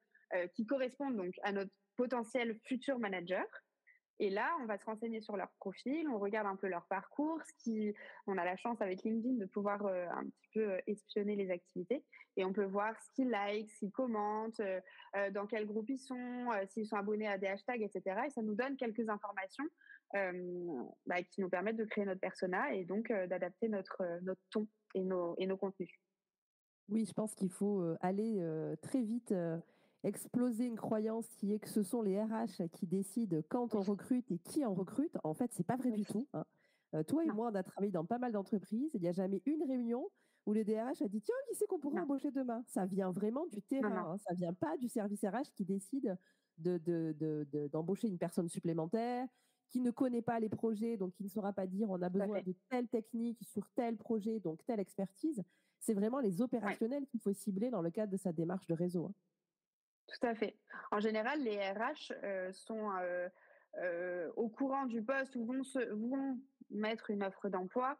qui 0.53 0.65
correspondent 0.65 1.15
donc 1.15 1.33
à 1.43 1.53
notre 1.53 1.71
potentiel 1.95 2.59
futur 2.65 2.99
manager. 2.99 3.45
Et 4.21 4.29
là, 4.29 4.53
on 4.61 4.65
va 4.65 4.77
se 4.77 4.85
renseigner 4.85 5.21
sur 5.21 5.37
leur 5.37 5.49
profil, 5.59 6.09
on 6.09 6.19
regarde 6.19 6.45
un 6.45 6.57
peu 6.57 6.67
leur 6.67 6.85
parcours, 6.87 7.39
on 8.27 8.37
a 8.37 8.43
la 8.43 8.57
chance 8.57 8.81
avec 8.81 9.03
LinkedIn 9.03 9.35
de 9.35 9.45
pouvoir 9.45 9.85
euh, 9.85 10.07
un 10.09 10.25
petit 10.25 10.49
peu 10.53 10.71
euh, 10.71 10.79
espionner 10.87 11.37
les 11.37 11.49
activités 11.51 12.03
et 12.35 12.43
on 12.43 12.51
peut 12.51 12.65
voir 12.65 12.93
ce 13.01 13.11
qu'ils 13.13 13.29
like, 13.29 13.71
ce 13.71 13.79
qu'ils 13.79 13.91
commentent, 13.91 14.59
euh, 14.59 14.81
dans 15.31 15.47
quel 15.47 15.65
groupe 15.65 15.89
ils 15.89 15.99
sont, 15.99 16.49
s'ils 16.67 16.85
sont 16.85 16.97
abonnés 16.97 17.27
à 17.27 17.37
des 17.37 17.47
hashtags, 17.47 17.81
etc. 17.81 18.21
Et 18.27 18.29
ça 18.29 18.41
nous 18.41 18.55
donne 18.55 18.75
quelques 18.75 19.07
informations 19.07 19.65
bah, 20.13 21.21
qui 21.23 21.41
nous 21.41 21.49
permettent 21.49 21.77
de 21.77 21.85
créer 21.85 22.05
notre 22.05 22.19
persona 22.19 22.73
et 22.73 22.83
donc 22.83 23.09
d'adapter 23.09 23.69
notre, 23.69 24.03
ton 24.51 24.67
et 24.95 25.03
nos 25.03 25.57
contenus. 25.57 25.91
Oui, 26.87 27.05
je 27.05 27.13
pense 27.13 27.35
qu'il 27.35 27.51
faut 27.51 27.83
aller 28.01 28.41
très 28.81 29.01
vite 29.01 29.33
exploser 30.03 30.65
une 30.65 30.77
croyance 30.77 31.27
qui 31.35 31.53
est 31.53 31.59
que 31.59 31.69
ce 31.69 31.83
sont 31.83 32.01
les 32.01 32.21
RH 32.21 32.67
qui 32.71 32.87
décident 32.87 33.41
quand 33.49 33.75
on 33.75 33.81
recrute 33.81 34.31
et 34.31 34.39
qui 34.39 34.65
en 34.65 34.73
recrute. 34.73 35.17
En 35.23 35.33
fait, 35.33 35.51
c'est 35.53 35.65
pas 35.65 35.75
vrai 35.75 35.91
du 35.91 36.05
tout. 36.05 36.27
Hein. 36.33 36.45
Euh, 36.95 37.03
toi 37.03 37.23
et 37.23 37.27
moi, 37.27 37.49
on 37.51 37.55
a 37.55 37.63
travaillé 37.63 37.91
dans 37.91 38.05
pas 38.05 38.17
mal 38.17 38.31
d'entreprises. 38.31 38.91
Il 38.93 39.01
n'y 39.01 39.07
a 39.07 39.11
jamais 39.11 39.41
une 39.45 39.63
réunion 39.63 40.09
où 40.45 40.53
le 40.53 40.63
DRH 40.63 41.01
a 41.01 41.07
dit 41.07 41.21
tiens, 41.21 41.35
qui 41.47 41.55
c'est 41.55 41.67
qu'on 41.67 41.79
pourrait 41.79 41.99
embaucher 41.99 42.31
demain? 42.31 42.63
Ça 42.67 42.85
vient 42.85 43.11
vraiment 43.11 43.45
du 43.47 43.61
terrain. 43.61 44.13
Hein. 44.13 44.17
Ça 44.27 44.33
vient 44.33 44.53
pas 44.53 44.77
du 44.77 44.87
service 44.87 45.23
RH 45.23 45.51
qui 45.53 45.65
décide 45.65 46.17
d'embaucher 46.57 48.07
de, 48.07 48.13
une 48.13 48.17
personne 48.17 48.49
supplémentaire, 48.49 49.27
qui 49.67 49.81
ne 49.81 49.91
connaît 49.91 50.21
pas 50.21 50.39
les 50.39 50.49
projets, 50.49 50.97
donc 50.97 51.13
qui 51.13 51.23
ne 51.23 51.29
saura 51.29 51.53
pas 51.53 51.67
dire 51.67 51.89
on 51.89 52.01
a 52.01 52.09
besoin 52.09 52.41
de 52.41 52.55
telle 52.69 52.87
technique 52.87 53.43
sur 53.43 53.69
tel 53.75 53.97
projet, 53.97 54.39
donc 54.39 54.65
telle 54.65 54.79
expertise. 54.79 55.43
C'est 55.79 55.93
vraiment 55.93 56.19
les 56.19 56.41
opérationnels 56.41 57.05
qu'il 57.05 57.21
faut 57.21 57.33
cibler 57.33 57.69
dans 57.69 57.81
le 57.81 57.91
cadre 57.91 58.11
de 58.11 58.17
sa 58.17 58.33
démarche 58.33 58.67
de 58.67 58.73
réseau. 58.73 59.05
Hein. 59.05 59.13
Tout 60.09 60.27
à 60.27 60.35
fait. 60.35 60.55
En 60.91 60.99
général, 60.99 61.41
les 61.41 61.57
RH 61.57 62.13
euh, 62.23 62.51
sont 62.51 62.91
euh, 62.99 63.29
euh, 63.77 64.29
au 64.35 64.49
courant 64.49 64.85
du 64.85 65.01
poste 65.01 65.35
ou 65.35 65.45
vont, 65.45 65.61
vont 65.91 66.39
mettre 66.71 67.09
une 67.09 67.23
offre 67.23 67.49
d'emploi 67.49 67.97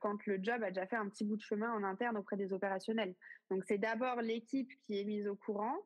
quand 0.00 0.26
le 0.26 0.42
job 0.42 0.60
a 0.64 0.72
déjà 0.72 0.88
fait 0.88 0.96
un 0.96 1.08
petit 1.08 1.24
bout 1.24 1.36
de 1.36 1.42
chemin 1.42 1.72
en 1.72 1.84
interne 1.84 2.16
auprès 2.16 2.36
des 2.36 2.52
opérationnels. 2.52 3.14
Donc 3.48 3.62
c'est 3.64 3.78
d'abord 3.78 4.22
l'équipe 4.22 4.72
qui 4.80 5.00
est 5.00 5.04
mise 5.04 5.28
au 5.28 5.36
courant, 5.36 5.76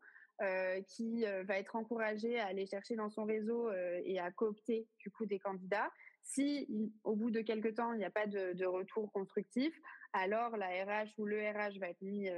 qui 0.88 1.26
va 1.44 1.58
être 1.58 1.76
encouragée 1.76 2.40
à 2.40 2.46
aller 2.46 2.64
chercher 2.64 2.96
dans 2.96 3.10
son 3.10 3.26
réseau 3.26 3.70
et 3.70 4.18
à 4.18 4.30
coopter 4.30 4.86
du 4.98 5.10
coup 5.10 5.26
des 5.26 5.38
candidats. 5.38 5.90
Si 6.22 6.66
au 7.04 7.16
bout 7.16 7.30
de 7.30 7.42
quelques 7.42 7.74
temps 7.74 7.92
il 7.92 7.98
n'y 7.98 8.06
a 8.06 8.10
pas 8.10 8.26
de, 8.26 8.54
de, 8.54 8.64
retour 8.64 9.12
constructif, 9.12 9.78
alors 10.14 10.56
la 10.56 10.68
RH 10.68 11.10
ou 11.18 11.26
le 11.26 11.38
RH 11.38 11.80
va 11.80 11.90
être 11.90 12.00
mis 12.00 12.30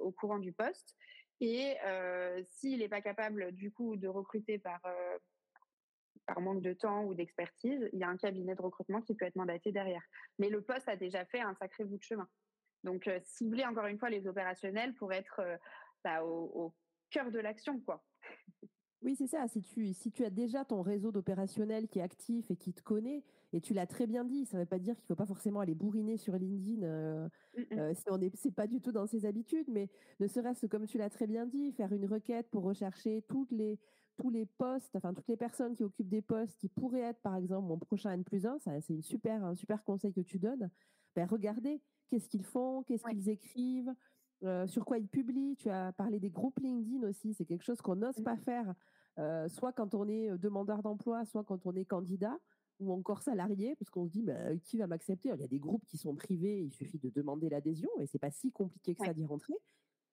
au 0.00 0.12
courant 0.12 0.38
du 0.38 0.52
poste 0.52 0.96
et 1.42 1.76
s'il 2.46 2.78
n'est 2.78 2.88
pas 2.88 3.02
capable 3.02 3.52
du 3.52 3.72
coup 3.72 3.96
de 3.96 4.08
recruter 4.08 4.58
par, 4.58 4.80
manque 6.38 6.62
de 6.62 6.72
temps 6.72 7.04
ou 7.04 7.14
d'expertise, 7.14 7.90
il 7.92 7.98
y 7.98 8.04
a 8.04 8.08
un 8.08 8.16
cabinet 8.16 8.54
de 8.54 8.62
recrutement 8.62 9.02
qui 9.02 9.14
peut 9.14 9.26
être 9.26 9.36
mandaté 9.36 9.72
derrière. 9.72 10.02
Mais 10.38 10.48
le 10.48 10.62
poste 10.62 10.88
a 10.88 10.96
déjà 10.96 11.24
fait 11.26 11.40
un 11.40 11.54
sacré 11.56 11.84
bout 11.84 11.98
de 11.98 12.02
chemin. 12.02 12.28
Donc 12.84 13.10
cibler 13.24 13.64
encore 13.66 13.86
une 13.86 13.98
fois 13.98 14.08
les 14.08 14.26
opérationnels 14.26 14.94
pour 14.94 15.12
être 15.12 15.40
bah, 16.04 16.24
au, 16.24 16.72
cœur 17.10 17.30
de 17.30 17.38
l'action, 17.38 17.80
quoi. 17.80 18.02
Oui, 19.02 19.16
c'est 19.16 19.26
ça. 19.26 19.46
Si 19.48 19.62
tu, 20.12 20.24
as 20.24 20.30
déjà 20.30 20.64
ton 20.64 20.80
réseau 20.80 21.10
d'opérationnel 21.10 21.88
qui 21.88 21.98
est 21.98 22.02
actif 22.02 22.50
et 22.50 22.56
qui 22.56 22.72
te 22.72 22.82
connaît, 22.82 23.24
et 23.52 23.60
tu 23.60 23.74
l'as 23.74 23.86
très 23.86 24.06
bien 24.06 24.24
dit, 24.24 24.46
ça 24.46 24.56
ne 24.56 24.62
veut 24.62 24.68
pas 24.68 24.78
dire 24.78 24.94
qu'il 24.94 25.04
ne 25.04 25.08
faut 25.08 25.14
pas 25.14 25.26
forcément 25.26 25.60
aller 25.60 25.74
bourriner 25.74 26.16
sur 26.16 26.36
LinkedIn 26.36 26.82
euh, 26.82 27.28
mmh 27.56 27.62
euh, 27.72 27.94
si 27.94 28.04
on 28.10 28.18
n'est 28.18 28.32
pas 28.54 28.66
du 28.66 28.80
tout 28.80 28.92
dans 28.92 29.06
ses 29.06 29.26
habitudes, 29.26 29.68
mais 29.68 29.90
ne 30.20 30.26
serait-ce 30.26 30.62
que 30.62 30.66
comme 30.66 30.86
tu 30.86 30.98
l'as 30.98 31.10
très 31.10 31.26
bien 31.26 31.46
dit, 31.46 31.72
faire 31.72 31.92
une 31.92 32.06
requête 32.06 32.48
pour 32.50 32.64
rechercher 32.64 33.22
toutes 33.28 33.50
les, 33.50 33.78
tous 34.16 34.30
les 34.30 34.46
postes, 34.46 34.96
enfin 34.96 35.12
toutes 35.12 35.28
les 35.28 35.36
personnes 35.36 35.74
qui 35.74 35.84
occupent 35.84 36.08
des 36.08 36.22
postes 36.22 36.56
qui 36.56 36.68
pourraient 36.68 37.00
être 37.00 37.20
par 37.20 37.36
exemple 37.36 37.68
mon 37.68 37.78
prochain 37.78 38.12
N 38.12 38.24
plus 38.24 38.46
1, 38.46 38.58
c'est 38.80 38.94
une 38.94 39.02
super, 39.02 39.44
un 39.44 39.54
super 39.54 39.84
conseil 39.84 40.12
que 40.12 40.20
tu 40.20 40.38
donnes. 40.38 40.70
Ben, 41.14 41.26
regardez 41.26 41.82
qu'est-ce 42.08 42.28
qu'ils 42.30 42.44
font, 42.44 42.82
qu'est-ce 42.84 43.04
qu'ils 43.04 43.28
écrivent, 43.28 43.94
euh, 44.44 44.66
sur 44.66 44.86
quoi 44.86 44.96
ils 44.96 45.08
publient. 45.08 45.56
Tu 45.56 45.68
as 45.68 45.92
parlé 45.92 46.18
des 46.20 46.30
groupes 46.30 46.58
LinkedIn 46.58 47.06
aussi, 47.06 47.34
c'est 47.34 47.44
quelque 47.44 47.64
chose 47.64 47.82
qu'on 47.82 47.96
n'ose 47.96 48.18
mmh. 48.18 48.24
pas 48.24 48.36
faire, 48.38 48.74
euh, 49.18 49.46
soit 49.48 49.72
quand 49.72 49.94
on 49.94 50.08
est 50.08 50.38
demandeur 50.38 50.82
d'emploi, 50.82 51.26
soit 51.26 51.44
quand 51.44 51.66
on 51.66 51.74
est 51.74 51.84
candidat 51.84 52.38
ou 52.82 52.92
encore 52.92 53.22
salarié, 53.22 53.76
parce 53.76 53.90
qu'on 53.90 54.06
se 54.06 54.10
dit 54.10 54.22
bah, 54.22 54.56
qui 54.64 54.76
va 54.76 54.86
m'accepter? 54.86 55.30
Il 55.34 55.40
y 55.40 55.44
a 55.44 55.48
des 55.48 55.58
groupes 55.58 55.84
qui 55.86 55.96
sont 55.96 56.14
privés, 56.14 56.60
il 56.62 56.72
suffit 56.72 56.98
de 56.98 57.10
demander 57.10 57.48
l'adhésion 57.48 57.90
et 58.00 58.06
c'est 58.06 58.18
pas 58.18 58.30
si 58.30 58.52
compliqué 58.52 58.94
que 58.94 59.04
ça 59.04 59.14
d'y 59.14 59.24
rentrer. 59.24 59.54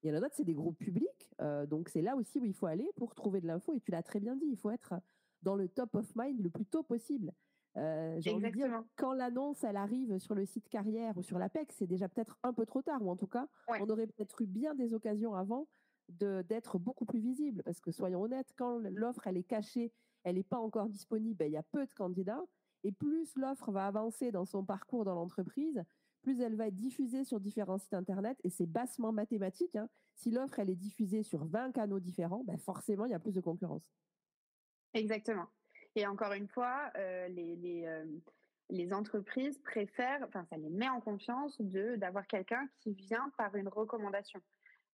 Il 0.02 0.10
y 0.10 0.14
en 0.14 0.16
a 0.16 0.22
d'autres, 0.22 0.36
c'est 0.36 0.46
des 0.46 0.54
groupes 0.54 0.78
publics, 0.78 1.30
donc 1.68 1.90
c'est 1.90 2.02
là 2.02 2.16
aussi 2.16 2.40
où 2.40 2.46
il 2.46 2.54
faut 2.54 2.68
aller 2.68 2.90
pour 2.96 3.16
trouver 3.16 3.42
de 3.42 3.48
l'info. 3.48 3.74
Et 3.74 3.82
tu 3.82 3.92
l'as 3.92 4.04
très 4.04 4.20
bien 4.20 4.36
dit, 4.36 4.46
il 4.46 4.58
faut 4.58 4.72
être 4.72 4.94
dans 5.42 5.56
le 5.56 5.68
top 5.68 5.96
of 5.96 6.10
mind 6.16 6.42
le 6.42 6.50
plus 6.50 6.66
tôt 6.66 6.84
possible. 6.84 7.34
Euh, 7.78 8.20
j'ai 8.20 8.32
envie 8.32 8.48
de 8.48 8.54
dire, 8.54 8.84
quand 8.96 9.14
l'annonce 9.14 9.64
elle 9.64 9.76
arrive 9.76 10.18
sur 10.20 10.36
le 10.36 10.46
site 10.46 10.70
carrière 10.70 11.18
ou 11.18 11.22
sur 11.22 11.38
l'APEC, 11.38 11.72
c'est 11.72 11.88
déjà 11.88 12.10
peut-être 12.10 12.38
un 12.44 12.54
peu 12.54 12.66
trop 12.66 12.82
tard, 12.82 13.02
ou 13.04 13.10
en 13.10 13.16
tout 13.16 13.28
cas, 13.28 13.48
on 13.68 13.90
aurait 13.90 14.08
peut-être 14.08 14.42
eu 14.42 14.48
bien 14.48 14.74
des 14.76 14.94
occasions 14.94 15.36
avant 15.36 15.68
d'être 16.08 16.80
beaucoup 16.80 17.06
plus 17.06 17.20
visible. 17.20 17.62
Parce 17.64 17.80
que 17.80 17.92
soyons 17.92 18.22
honnêtes, 18.22 18.54
quand 18.58 18.80
l'offre 18.80 19.28
elle 19.28 19.38
est 19.38 19.44
cachée, 19.44 19.92
elle 20.24 20.36
n'est 20.36 20.44
pas 20.44 20.60
encore 20.60 20.90
disponible, 20.90 21.38
ben, 21.38 21.46
il 21.46 21.54
y 21.54 21.58
a 21.58 21.64
peu 21.64 21.86
de 21.86 21.94
candidats. 21.94 22.44
Et 22.84 22.92
plus 22.92 23.36
l'offre 23.36 23.72
va 23.72 23.88
avancer 23.88 24.32
dans 24.32 24.46
son 24.46 24.64
parcours 24.64 25.06
dans 25.06 25.16
l'entreprise, 25.16 25.84
plus 26.22 26.42
elle 26.42 26.56
va 26.56 26.68
être 26.68 26.76
diffusée 26.76 27.24
sur 27.24 27.40
différents 27.40 27.78
sites 27.78 27.94
internet. 27.94 28.38
Et 28.44 28.50
c'est 28.50 28.66
bassement 28.66 29.12
mathématique. 29.12 29.76
Hein. 29.76 29.90
Si 30.16 30.32
l'offre 30.32 30.60
elle 30.60 30.70
est 30.70 30.76
diffusée 30.76 31.24
sur 31.24 31.46
20 31.46 31.72
canaux 31.72 32.00
différents, 32.00 32.44
ben 32.44 32.58
forcément 32.58 33.06
il 33.06 33.12
y 33.12 33.16
a 33.16 33.20
plus 33.20 33.34
de 33.34 33.42
concurrence. 33.42 33.90
Exactement. 34.94 35.48
Et 35.96 36.06
encore 36.08 36.34
une 36.34 36.48
fois, 36.48 36.92
euh, 36.98 37.28
les, 37.30 37.86
euh, 37.86 38.06
les, 38.70 38.94
entreprises 38.94 39.60
préfèrent, 39.60 40.24
enfin, 40.28 40.46
ça 40.50 40.58
les 40.58 40.70
met 40.70 40.90
en 40.90 41.02
confiance 41.02 41.60
de 41.60 41.96
d'avoir 41.96 42.28
quelqu'un 42.28 42.68
qui 42.80 42.94
vient 42.94 43.32
par 43.38 43.56
une 43.56 43.68
recommandation. 43.68 44.42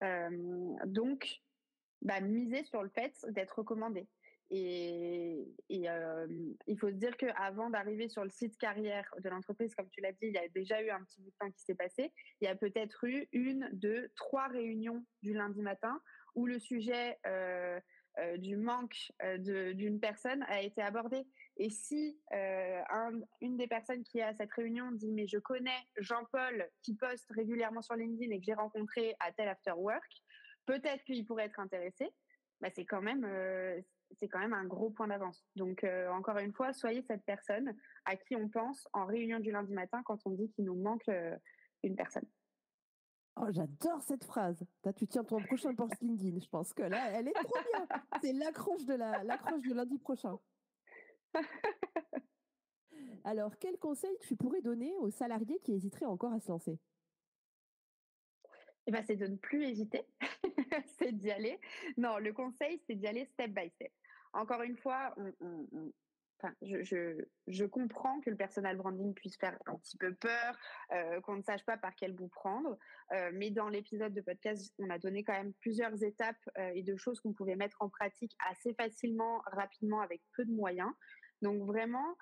Euh, 0.02 0.76
donc, 0.86 1.42
bah, 2.02 2.20
miser 2.20 2.64
sur 2.64 2.82
le 2.82 2.88
fait 2.90 3.14
d'être 3.30 3.58
recommandé. 3.58 4.06
Et, 4.50 5.54
il 5.68 6.78
faut 6.78 6.90
se 6.90 6.96
dire 6.96 7.16
qu'avant 7.16 7.70
d'arriver 7.70 8.08
sur 8.08 8.24
le 8.24 8.30
site 8.30 8.56
carrière 8.58 9.08
de 9.22 9.28
l'entreprise, 9.28 9.74
comme 9.74 9.88
tu 9.90 10.00
l'as 10.00 10.12
dit, 10.12 10.26
il 10.26 10.32
y 10.32 10.38
a 10.38 10.48
déjà 10.48 10.82
eu 10.82 10.90
un 10.90 11.02
petit 11.04 11.20
bout 11.20 11.30
de 11.30 11.36
temps 11.38 11.50
qui 11.50 11.62
s'est 11.62 11.74
passé. 11.74 12.12
Il 12.40 12.44
y 12.44 12.48
a 12.48 12.54
peut-être 12.54 13.04
eu 13.04 13.26
une, 13.32 13.68
deux, 13.72 14.10
trois 14.16 14.48
réunions 14.48 15.04
du 15.22 15.32
lundi 15.32 15.62
matin 15.62 16.00
où 16.34 16.46
le 16.46 16.58
sujet 16.58 17.18
euh, 17.24 18.36
du 18.36 18.56
manque 18.56 19.10
euh, 19.24 19.72
d'une 19.72 19.98
personne 19.98 20.44
a 20.44 20.62
été 20.62 20.80
abordée. 20.80 21.26
Et 21.56 21.68
si 21.68 22.16
euh, 22.32 22.80
une 23.40 23.56
des 23.56 23.66
personnes 23.66 24.04
qui 24.04 24.18
est 24.18 24.22
à 24.22 24.34
cette 24.34 24.52
réunion 24.52 24.92
dit 24.92 25.10
mais 25.10 25.26
je 25.26 25.38
connais 25.38 25.78
Jean-Paul 25.96 26.68
qui 26.82 26.94
poste 26.94 27.28
régulièrement 27.30 27.82
sur 27.82 27.96
LinkedIn 27.96 28.32
et 28.32 28.38
que 28.38 28.44
j'ai 28.44 28.54
rencontré 28.54 29.16
à 29.18 29.32
tel 29.32 29.48
after 29.48 29.72
work, 29.72 30.22
peut-être 30.64 31.02
qu'il 31.02 31.26
pourrait 31.26 31.46
être 31.46 31.58
intéressé. 31.58 32.08
Bah, 32.60 32.68
c'est 32.72 32.84
quand 32.84 33.02
même 33.02 33.26
c'est 34.18 34.28
quand 34.28 34.38
même 34.38 34.54
un 34.54 34.64
gros 34.64 34.90
point 34.90 35.08
d'avance. 35.08 35.44
Donc 35.56 35.84
encore 36.10 36.38
une 36.38 36.52
fois, 36.52 36.72
soyez 36.72 37.02
cette 37.02 37.24
personne 37.24 37.74
à 38.04 38.16
qui 38.16 38.36
on 38.36 38.48
pense 38.48 38.88
en 38.92 39.06
réunion 39.06 39.40
du 39.40 39.50
lundi 39.50 39.72
matin 39.72 40.02
quand 40.04 40.18
on 40.26 40.30
dit 40.30 40.50
qu'il 40.50 40.64
nous 40.64 40.76
manque 40.76 41.10
une 41.82 41.96
personne. 41.96 42.26
Oh, 43.36 43.46
j'adore 43.50 44.00
cette 44.02 44.24
phrase. 44.24 44.64
tu 44.96 45.08
tiens 45.08 45.24
ton 45.24 45.42
prochain 45.42 45.74
post 45.76 46.00
LinkedIn. 46.00 46.38
Je 46.38 46.48
pense 46.48 46.72
que 46.72 46.82
là, 46.82 47.10
elle 47.12 47.28
est 47.28 47.32
trop 47.32 47.58
bien. 47.72 47.86
C'est 48.22 48.32
l'accroche 48.32 48.84
de 48.84 48.94
la, 48.94 49.24
l'accroche 49.24 49.62
de 49.62 49.74
lundi 49.74 49.98
prochain. 49.98 50.38
Alors, 53.24 53.58
quel 53.58 53.78
conseil 53.78 54.16
tu 54.20 54.36
pourrais 54.36 54.60
donner 54.60 54.94
aux 54.98 55.10
salariés 55.10 55.58
qui 55.64 55.72
hésiteraient 55.72 56.06
encore 56.06 56.32
à 56.32 56.40
se 56.40 56.48
lancer? 56.48 56.78
Eh 58.86 58.92
ben, 58.92 59.02
c'est 59.02 59.16
de 59.16 59.26
ne 59.26 59.36
plus 59.36 59.64
hésiter, 59.64 60.06
c'est 60.98 61.12
d'y 61.12 61.30
aller. 61.30 61.60
Non, 61.96 62.18
le 62.18 62.32
conseil, 62.32 62.80
c'est 62.86 62.94
d'y 62.94 63.06
aller 63.06 63.24
step 63.26 63.50
by 63.50 63.70
step. 63.70 63.92
Encore 64.32 64.62
une 64.62 64.76
fois, 64.76 65.14
je, 66.62 67.64
comprends 67.64 68.20
que 68.20 68.30
le 68.30 68.36
personal 68.36 68.76
branding 68.76 69.14
puisse 69.14 69.36
faire 69.36 69.56
un 69.66 69.76
petit 69.76 69.96
peu 69.96 70.14
peur, 70.14 70.58
euh, 70.92 71.20
qu'on 71.20 71.36
ne 71.36 71.42
sache 71.42 71.64
pas 71.64 71.76
par 71.76 71.94
quel 71.94 72.12
bout 72.12 72.28
prendre, 72.28 72.76
euh, 73.12 73.30
mais 73.34 73.50
dans 73.50 73.68
l'épisode 73.68 74.12
de 74.12 74.20
podcast, 74.20 74.72
on 74.78 74.90
a 74.90 74.98
donné 74.98 75.24
quand 75.24 75.32
même 75.32 75.52
plusieurs 75.54 76.02
étapes 76.02 76.36
euh, 76.58 76.70
et 76.74 76.82
de 76.82 76.96
choses 76.96 77.20
qu'on 77.20 77.32
pouvait 77.32 77.56
mettre 77.56 77.76
en 77.80 77.88
pratique 77.88 78.36
assez 78.50 78.74
facilement, 78.74 79.42
rapidement, 79.46 80.00
avec 80.00 80.22
peu 80.36 80.44
de 80.44 80.52
moyens. 80.52 80.90
Donc 81.42 81.62
vraiment, 81.64 82.16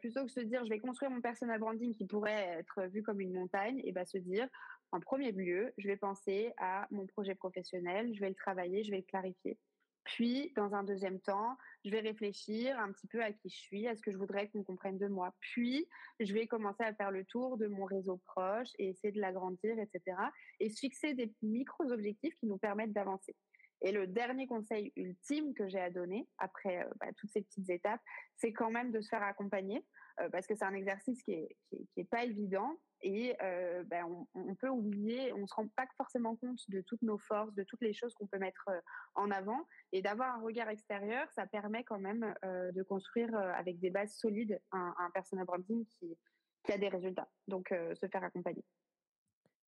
plutôt 0.00 0.24
que 0.24 0.30
se 0.30 0.40
dire 0.40 0.64
je 0.64 0.70
vais 0.70 0.78
construire 0.78 1.10
mon 1.10 1.20
personal 1.20 1.58
branding 1.58 1.94
qui 1.94 2.04
pourrait 2.04 2.58
être 2.58 2.82
vu 2.88 3.02
comme 3.02 3.20
une 3.20 3.32
montagne, 3.32 3.80
et 3.82 3.92
bien 3.92 4.04
se 4.04 4.18
dire 4.18 4.46
en 4.92 5.00
premier 5.00 5.32
lieu, 5.32 5.72
je 5.78 5.86
vais 5.86 5.96
penser 5.96 6.52
à 6.56 6.86
mon 6.90 7.06
projet 7.06 7.34
professionnel, 7.34 8.14
je 8.14 8.20
vais 8.20 8.28
le 8.28 8.34
travailler, 8.34 8.84
je 8.84 8.90
vais 8.90 8.98
le 8.98 9.02
clarifier. 9.02 9.58
Puis, 10.04 10.52
dans 10.56 10.74
un 10.74 10.84
deuxième 10.84 11.20
temps, 11.20 11.58
je 11.84 11.90
vais 11.90 12.00
réfléchir 12.00 12.78
un 12.78 12.90
petit 12.92 13.06
peu 13.06 13.22
à 13.22 13.30
qui 13.30 13.50
je 13.50 13.56
suis, 13.56 13.86
à 13.86 13.94
ce 13.94 14.00
que 14.00 14.10
je 14.10 14.16
voudrais 14.16 14.48
qu'on 14.48 14.64
comprenne 14.64 14.96
de 14.96 15.06
moi. 15.06 15.34
Puis, 15.40 15.86
je 16.18 16.32
vais 16.32 16.46
commencer 16.46 16.82
à 16.82 16.94
faire 16.94 17.10
le 17.10 17.26
tour 17.26 17.58
de 17.58 17.66
mon 17.66 17.84
réseau 17.84 18.16
proche 18.24 18.68
et 18.78 18.88
essayer 18.88 19.12
de 19.12 19.20
l'agrandir, 19.20 19.78
etc. 19.78 20.16
Et 20.60 20.70
fixer 20.70 21.12
des 21.12 21.30
micro-objectifs 21.42 22.34
qui 22.36 22.46
nous 22.46 22.56
permettent 22.56 22.94
d'avancer. 22.94 23.36
Et 23.82 23.92
le 23.92 24.06
dernier 24.06 24.46
conseil 24.46 24.92
ultime 24.96 25.52
que 25.54 25.68
j'ai 25.68 25.78
à 25.78 25.90
donner, 25.90 26.26
après 26.38 26.82
euh, 26.84 26.90
bah, 26.98 27.06
toutes 27.16 27.30
ces 27.30 27.42
petites 27.42 27.68
étapes, 27.68 28.00
c'est 28.36 28.52
quand 28.52 28.70
même 28.70 28.90
de 28.90 29.00
se 29.00 29.08
faire 29.08 29.22
accompagner, 29.22 29.84
parce 30.32 30.46
que 30.46 30.54
c'est 30.54 30.64
un 30.64 30.74
exercice 30.74 31.22
qui 31.22 31.32
est, 31.32 31.56
qui 31.70 32.00
est, 32.00 32.08
pas 32.10 32.24
évident 32.24 32.78
et 33.02 33.36
euh, 33.42 33.84
ben, 33.84 34.04
on, 34.34 34.54
peut 34.56 34.68
oublier, 34.68 35.32
on 35.32 35.46
se 35.46 35.54
rend 35.54 35.68
pas 35.76 35.86
forcément 35.96 36.34
compte 36.36 36.58
de 36.68 36.80
toutes 36.80 37.02
nos 37.02 37.18
forces, 37.18 37.54
de 37.54 37.62
toutes 37.62 37.82
les 37.82 37.92
choses 37.92 38.12
qu'on 38.14 38.26
peut 38.26 38.38
mettre 38.38 38.68
en 39.14 39.30
avant. 39.30 39.64
Et 39.92 40.02
d'avoir 40.02 40.34
un 40.34 40.42
regard 40.42 40.68
extérieur, 40.68 41.30
ça 41.32 41.46
permet 41.46 41.84
quand 41.84 42.00
même 42.00 42.34
de 42.42 42.82
construire 42.82 43.32
avec 43.36 43.78
des 43.78 43.90
bases 43.90 44.14
solides 44.14 44.60
un, 44.72 44.94
un 44.98 45.10
personal 45.10 45.46
branding 45.46 45.86
qui 45.86 46.72
a 46.72 46.78
des 46.78 46.88
résultats. 46.88 47.28
Donc, 47.46 47.68
se 47.70 48.06
faire 48.08 48.24
accompagner. 48.24 48.64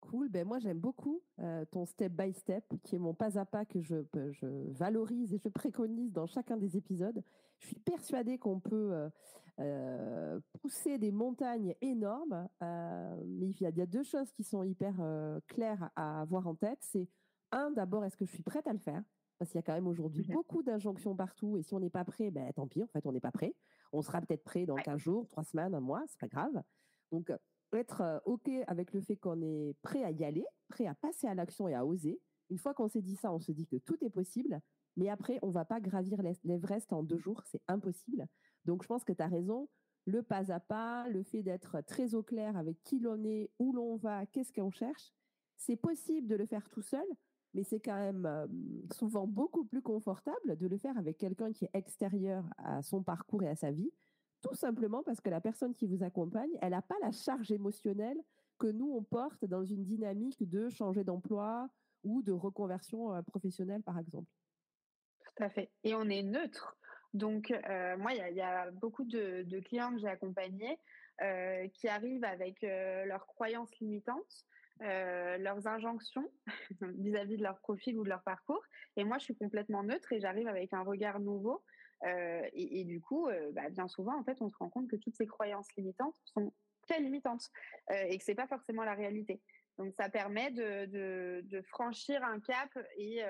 Cool. 0.02 0.30
Ben 0.30 0.48
moi, 0.48 0.60
j'aime 0.60 0.80
beaucoup 0.80 1.22
euh, 1.40 1.66
ton 1.66 1.86
step 1.86 2.14
by 2.14 2.34
step, 2.34 2.64
qui 2.84 2.96
est 2.96 3.00
mon 3.00 3.14
pas 3.14 3.38
à 3.38 3.46
pas 3.46 3.66
que 3.66 3.82
je, 3.82 3.98
je, 4.14 4.48
valorise 4.72 5.34
et 5.34 5.38
je 5.38 5.50
préconise 5.50 6.14
dans 6.14 6.28
chacun 6.28 6.58
des 6.58 6.78
épisodes. 6.78 7.22
Je 7.60 7.68
suis 7.68 7.80
persuadée 7.80 8.38
qu'on 8.38 8.60
peut 8.60 8.94
euh, 8.94 9.10
euh, 9.60 10.40
pousser 10.62 10.98
des 10.98 11.12
montagnes 11.12 11.76
énormes, 11.82 12.48
mais 12.62 13.50
il 13.50 13.62
y, 13.62 13.66
a, 13.66 13.70
il 13.70 13.78
y, 13.78 13.82
a, 13.82 13.86
deux 13.86 14.04
choses 14.04 14.32
qui 14.32 14.44
sont 14.44 14.64
hyper 14.64 14.96
claires 15.48 15.90
à 15.96 16.22
avoir 16.22 16.48
en 16.48 16.56
tête. 16.56 16.80
C'est 16.82 17.10
un, 17.52 17.72
d'abord, 17.72 18.06
est-ce 18.06 18.18
que 18.18 18.26
je 18.26 18.32
suis 18.32 18.44
prête 18.44 18.68
à 18.68 18.74
le 18.74 18.80
faire? 18.80 19.04
Parce 19.40 19.52
qu'il 19.52 19.60
y 19.60 19.64
a 19.64 19.64
quand 19.64 19.74
même 19.74 19.88
aujourd'hui 19.88 20.26
mmh 20.28 20.34
beaucoup 20.34 20.64
d'injonctions 20.64 21.16
partout, 21.16 21.58
et 21.58 21.64
si 21.64 21.74
on 21.74 21.80
n'est 21.80 21.92
pas 21.92 22.06
prêt, 22.06 22.32
ben 22.32 22.52
tant 22.54 22.68
pis. 22.68 22.84
En 22.84 22.88
fait, 22.88 23.06
on 23.06 23.12
n'est 23.12 23.20
pas 23.20 23.32
prêt. 23.32 23.54
On 23.94 24.02
sera 24.02 24.22
peut-être 24.22 24.44
prêt 24.44 24.66
dans 24.66 24.76
15 24.76 25.00
jours, 25.00 25.28
3 25.28 25.44
semaines, 25.44 25.76
un 25.76 25.80
mois, 25.80 26.04
c'est 26.08 26.20
pas 26.20 26.28
grave. 26.28 26.64
Donc 27.12 27.32
être 27.74 28.22
OK 28.26 28.50
avec 28.68 28.94
le 28.94 29.02
fait 29.02 29.18
qu'on 29.18 29.42
est 29.42 29.76
prêt 29.82 30.04
à 30.04 30.12
y 30.12 30.24
aller, 30.24 30.46
prêt 30.70 30.88
à 30.88 30.96
passer 30.96 31.28
à 31.28 31.36
l'action 31.36 31.68
et 31.68 31.74
à 31.74 31.86
oser. 31.86 32.20
Une 32.50 32.58
fois 32.58 32.74
qu'on 32.74 32.88
s'est 32.88 33.02
dit 33.02 33.16
ça, 33.16 33.34
on 33.34 33.40
se 33.40 33.52
dit 33.52 33.68
que 33.68 33.76
tout 33.76 33.98
est 34.04 34.10
possible. 34.10 34.62
Mais 34.96 35.10
après, 35.10 35.38
on 35.42 35.52
va 35.52 35.66
pas 35.66 35.80
gravir 35.80 36.22
l'Everest 36.44 36.92
en 36.94 37.04
deux 37.04 37.20
jours, 37.20 37.44
c'est 37.46 37.62
impossible. 37.68 38.28
Donc, 38.66 38.84
je 38.84 38.88
pense 38.88 39.04
que 39.04 39.14
tu 39.14 39.22
as 39.22 39.28
raison. 39.28 39.70
Le 40.06 40.24
pas 40.24 40.52
à 40.54 40.60
pas, 40.62 41.10
le 41.10 41.22
fait 41.22 41.44
d'être 41.44 41.82
très 41.82 42.16
au 42.16 42.24
clair 42.24 42.56
avec 42.56 42.82
qui 42.84 43.00
l'on 43.00 43.22
est, 43.26 43.52
où 43.60 43.74
l'on 43.74 43.98
va, 43.98 44.26
qu'est-ce 44.26 44.54
qu'on 44.54 44.72
cherche, 44.72 45.12
c'est 45.58 45.76
possible 45.76 46.28
de 46.28 46.36
le 46.36 46.46
faire 46.46 46.70
tout 46.70 46.82
seul, 46.82 47.06
mais 47.54 47.64
c'est 47.64 47.82
quand 47.82 47.98
même 47.98 48.48
souvent 48.94 49.28
beaucoup 49.28 49.66
plus 49.66 49.82
confortable 49.82 50.58
de 50.58 50.68
le 50.68 50.78
faire 50.78 50.98
avec 50.98 51.18
quelqu'un 51.18 51.52
qui 51.52 51.66
est 51.66 51.72
extérieur 51.74 52.46
à 52.58 52.82
son 52.84 53.04
parcours 53.04 53.44
et 53.44 53.50
à 53.50 53.56
sa 53.56 53.72
vie 53.72 53.92
tout 54.42 54.56
simplement 54.56 55.04
parce 55.04 55.22
que 55.22 55.30
la 55.30 55.42
personne 55.42 55.74
qui 55.74 55.88
vous 55.88 56.04
accompagne, 56.04 56.50
elle 56.62 56.72
n'a 56.72 56.82
pas 56.82 56.96
la 57.02 57.12
charge 57.12 57.52
émotionnelle 57.52 58.18
que 58.58 58.68
nous, 58.68 58.92
on 58.94 59.04
porte 59.04 59.46
dans 59.46 59.64
une 59.64 59.84
dynamique 59.84 60.48
de 60.50 60.70
changer 60.70 61.04
d'emploi 61.04 61.70
ou 62.04 62.22
de 62.22 62.32
reconversion 62.32 63.14
euh, 63.14 63.22
professionnelle, 63.22 63.84
par 63.84 64.00
exemple. 64.00 64.32
Tout 65.20 65.44
à 65.44 65.50
fait. 65.50 65.70
Et 65.84 65.94
on 65.94 66.10
est 66.10 66.24
neutre. 66.24 66.78
Donc, 67.14 67.52
euh, 67.52 67.98
moi, 67.98 68.14
il 68.14 68.36
y, 68.36 68.42
a 68.42 68.72
beaucoup 68.72 69.06
de, 69.06 69.60
clients 69.62 69.94
que 69.94 70.00
j'ai 70.00 70.08
accompagnés 70.08 70.80
euh, 71.22 71.68
qui 71.70 71.88
arrivent 71.88 72.24
avec 72.24 72.62
leurs 72.62 73.26
croyances 73.28 73.76
limitantes 73.80 74.46
leurs 74.80 75.66
injonctions 75.66 76.30
vis-à-vis 76.82 77.38
de 77.38 77.42
leur 77.42 77.58
profil 77.60 77.98
ou 77.98 78.04
de 78.04 78.10
leur 78.10 78.22
parcours. 78.22 78.64
Et 78.96 79.04
moi, 79.04 79.18
je 79.18 79.24
suis 79.24 79.36
complètement 79.36 79.82
neutre 79.82 80.14
et 80.14 80.20
j'arrive 80.20 80.48
avec 80.48 80.72
un 80.74 80.84
regard 80.84 81.20
nouveau. 81.20 81.64
Et, 82.04 82.84
du 82.86 83.02
coup, 83.02 83.28
bah, 83.54 83.70
bien 83.70 83.88
souvent, 83.88 84.18
en 84.18 84.24
fait, 84.24 84.42
on 84.42 84.50
se 84.50 84.58
rend 84.58 84.70
compte 84.70 84.88
que 84.88 84.96
toutes 84.96 85.16
ces 85.16 85.28
croyances 85.28 85.68
limitantes 85.76 86.16
sont 86.26 86.54
très 86.84 87.00
limitantes 87.00 87.50
et 87.90 88.18
que 88.18 88.24
c'est 88.24 88.36
pas 88.36 88.48
forcément 88.48 88.84
la 88.84 88.94
réalité. 88.94 89.42
Donc, 89.78 89.94
ça 89.94 90.10
permet 90.10 90.52
de, 90.52 91.62
franchir 91.70 92.24
un 92.24 92.40
cap 92.40 92.70
et, 92.98 93.24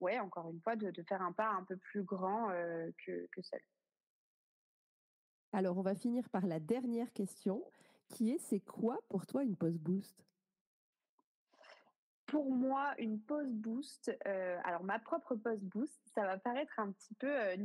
ouais, 0.00 0.18
encore 0.18 0.50
une 0.50 0.60
fois, 0.60 0.76
de, 0.76 0.90
de, 0.90 1.02
faire 1.04 1.22
un 1.22 1.32
pas 1.32 1.48
un 1.48 1.64
peu 1.64 1.76
plus 1.76 2.02
grand 2.02 2.48
que, 3.04 3.26
que 3.32 3.42
seul. 3.42 3.60
Alors, 5.54 5.76
on 5.76 5.82
va 5.82 5.94
finir 5.94 6.28
par 6.30 6.46
la 6.46 6.60
dernière 6.60 7.12
question, 7.12 7.62
qui 8.08 8.30
est 8.30 8.38
c'est 8.38 8.60
quoi 8.60 8.98
pour 9.08 9.26
toi 9.26 9.42
une 9.42 9.56
pause 9.56 9.78
boost? 9.78 10.24
Pour 12.32 12.50
moi, 12.50 12.94
une 12.96 13.20
pause 13.20 13.52
boost, 13.52 14.10
euh, 14.26 14.58
alors 14.64 14.84
ma 14.84 14.98
propre 14.98 15.34
pause 15.34 15.62
boost, 15.64 16.00
ça 16.14 16.22
va 16.22 16.38
paraître 16.38 16.72
un 16.78 16.90
petit 16.90 17.12
peu 17.16 17.28
euh, 17.30 17.56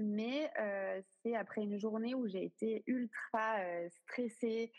mais 0.00 0.50
euh, 0.58 1.00
c'est 1.22 1.36
après 1.36 1.62
une 1.62 1.78
journée 1.78 2.16
où 2.16 2.26
j'ai 2.26 2.44
été 2.44 2.82
ultra 2.88 3.58
stressée, 3.88 4.72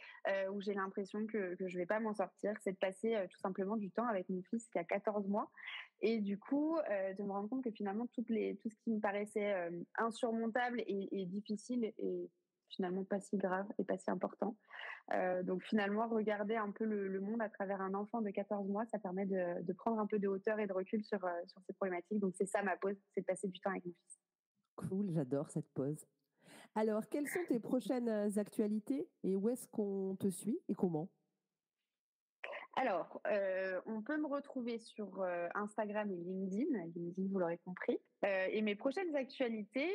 où 0.51 0.59
j'ai 0.59 0.73
l'impression 0.73 1.25
que, 1.27 1.55
que 1.55 1.69
je 1.69 1.77
vais 1.77 1.85
pas 1.85 2.01
m'en 2.01 2.13
sortir, 2.13 2.55
c'est 2.61 2.73
de 2.73 2.77
passer 2.77 3.25
tout 3.29 3.39
simplement 3.39 3.77
du 3.77 3.89
temps 3.89 4.05
avec 4.05 4.27
mon 4.27 4.41
fils 4.43 4.67
qui 4.67 4.77
a 4.77 4.83
14 4.83 5.25
mois. 5.29 5.49
Et 6.01 6.19
du 6.19 6.37
coup, 6.37 6.77
de 7.17 7.23
me 7.23 7.31
rendre 7.31 7.47
compte 7.47 7.63
que 7.63 7.71
finalement, 7.71 8.07
toutes 8.07 8.29
les, 8.29 8.57
tout 8.57 8.69
ce 8.69 8.75
qui 8.83 8.91
me 8.91 8.99
paraissait 8.99 9.71
insurmontable 9.97 10.81
et, 10.81 11.07
et 11.21 11.25
difficile 11.25 11.93
et 11.97 12.29
finalement 12.75 13.03
pas 13.03 13.19
si 13.19 13.37
grave 13.37 13.67
et 13.77 13.83
pas 13.83 13.97
si 13.97 14.09
important. 14.09 14.55
Euh, 15.13 15.43
donc 15.43 15.63
finalement, 15.63 16.07
regarder 16.07 16.55
un 16.55 16.71
peu 16.71 16.85
le, 16.85 17.19
monde 17.19 17.41
à 17.41 17.49
travers 17.49 17.81
un 17.81 17.93
enfant 17.93 18.21
de 18.21 18.29
14 18.29 18.67
mois, 18.67 18.85
ça 18.85 18.99
permet 18.99 19.25
de, 19.25 19.73
prendre 19.73 19.99
un 19.99 20.07
peu 20.07 20.19
de 20.19 20.27
hauteur 20.27 20.59
et 20.59 20.67
de 20.67 20.73
recul 20.73 21.03
sur, 21.03 21.23
euh, 21.23 21.29
sur 21.47 21.61
ces 21.67 21.73
problématiques. 21.73 22.19
Donc 22.19 22.33
c'est 22.37 22.47
ça 22.47 22.61
ma 22.63 22.77
pause, 22.77 22.95
c'est 23.13 23.21
de 23.21 23.25
passer 23.25 23.47
du 23.47 23.59
temps 23.59 23.71
avec 23.71 23.85
mon 23.85 23.93
fils. 23.93 24.19
Cool, 24.75 25.11
j'adore 25.11 25.49
cette 25.49 25.69
pause. 25.73 26.05
Alors, 26.75 27.07
quelles 27.09 27.27
sont 27.27 27.43
tes 27.47 27.59
prochaines 27.59 28.09
actualités 28.37 29.09
et 29.23 29.35
où 29.35 29.49
est-ce 29.49 29.67
qu'on 29.67 30.15
te 30.15 30.29
suit 30.29 30.59
et 30.69 30.73
comment? 30.73 31.09
Alors, 32.75 33.21
euh, 33.27 33.81
on 33.85 34.01
peut 34.01 34.17
me 34.17 34.27
retrouver 34.27 34.79
sur 34.79 35.21
euh, 35.21 35.49
Instagram 35.55 36.09
et 36.09 36.15
LinkedIn. 36.15 36.85
LinkedIn, 36.95 37.27
vous 37.29 37.39
l'aurez 37.39 37.57
compris. 37.65 37.99
Euh, 38.23 38.47
et 38.49 38.61
mes 38.61 38.75
prochaines 38.75 39.13
actualités, 39.15 39.91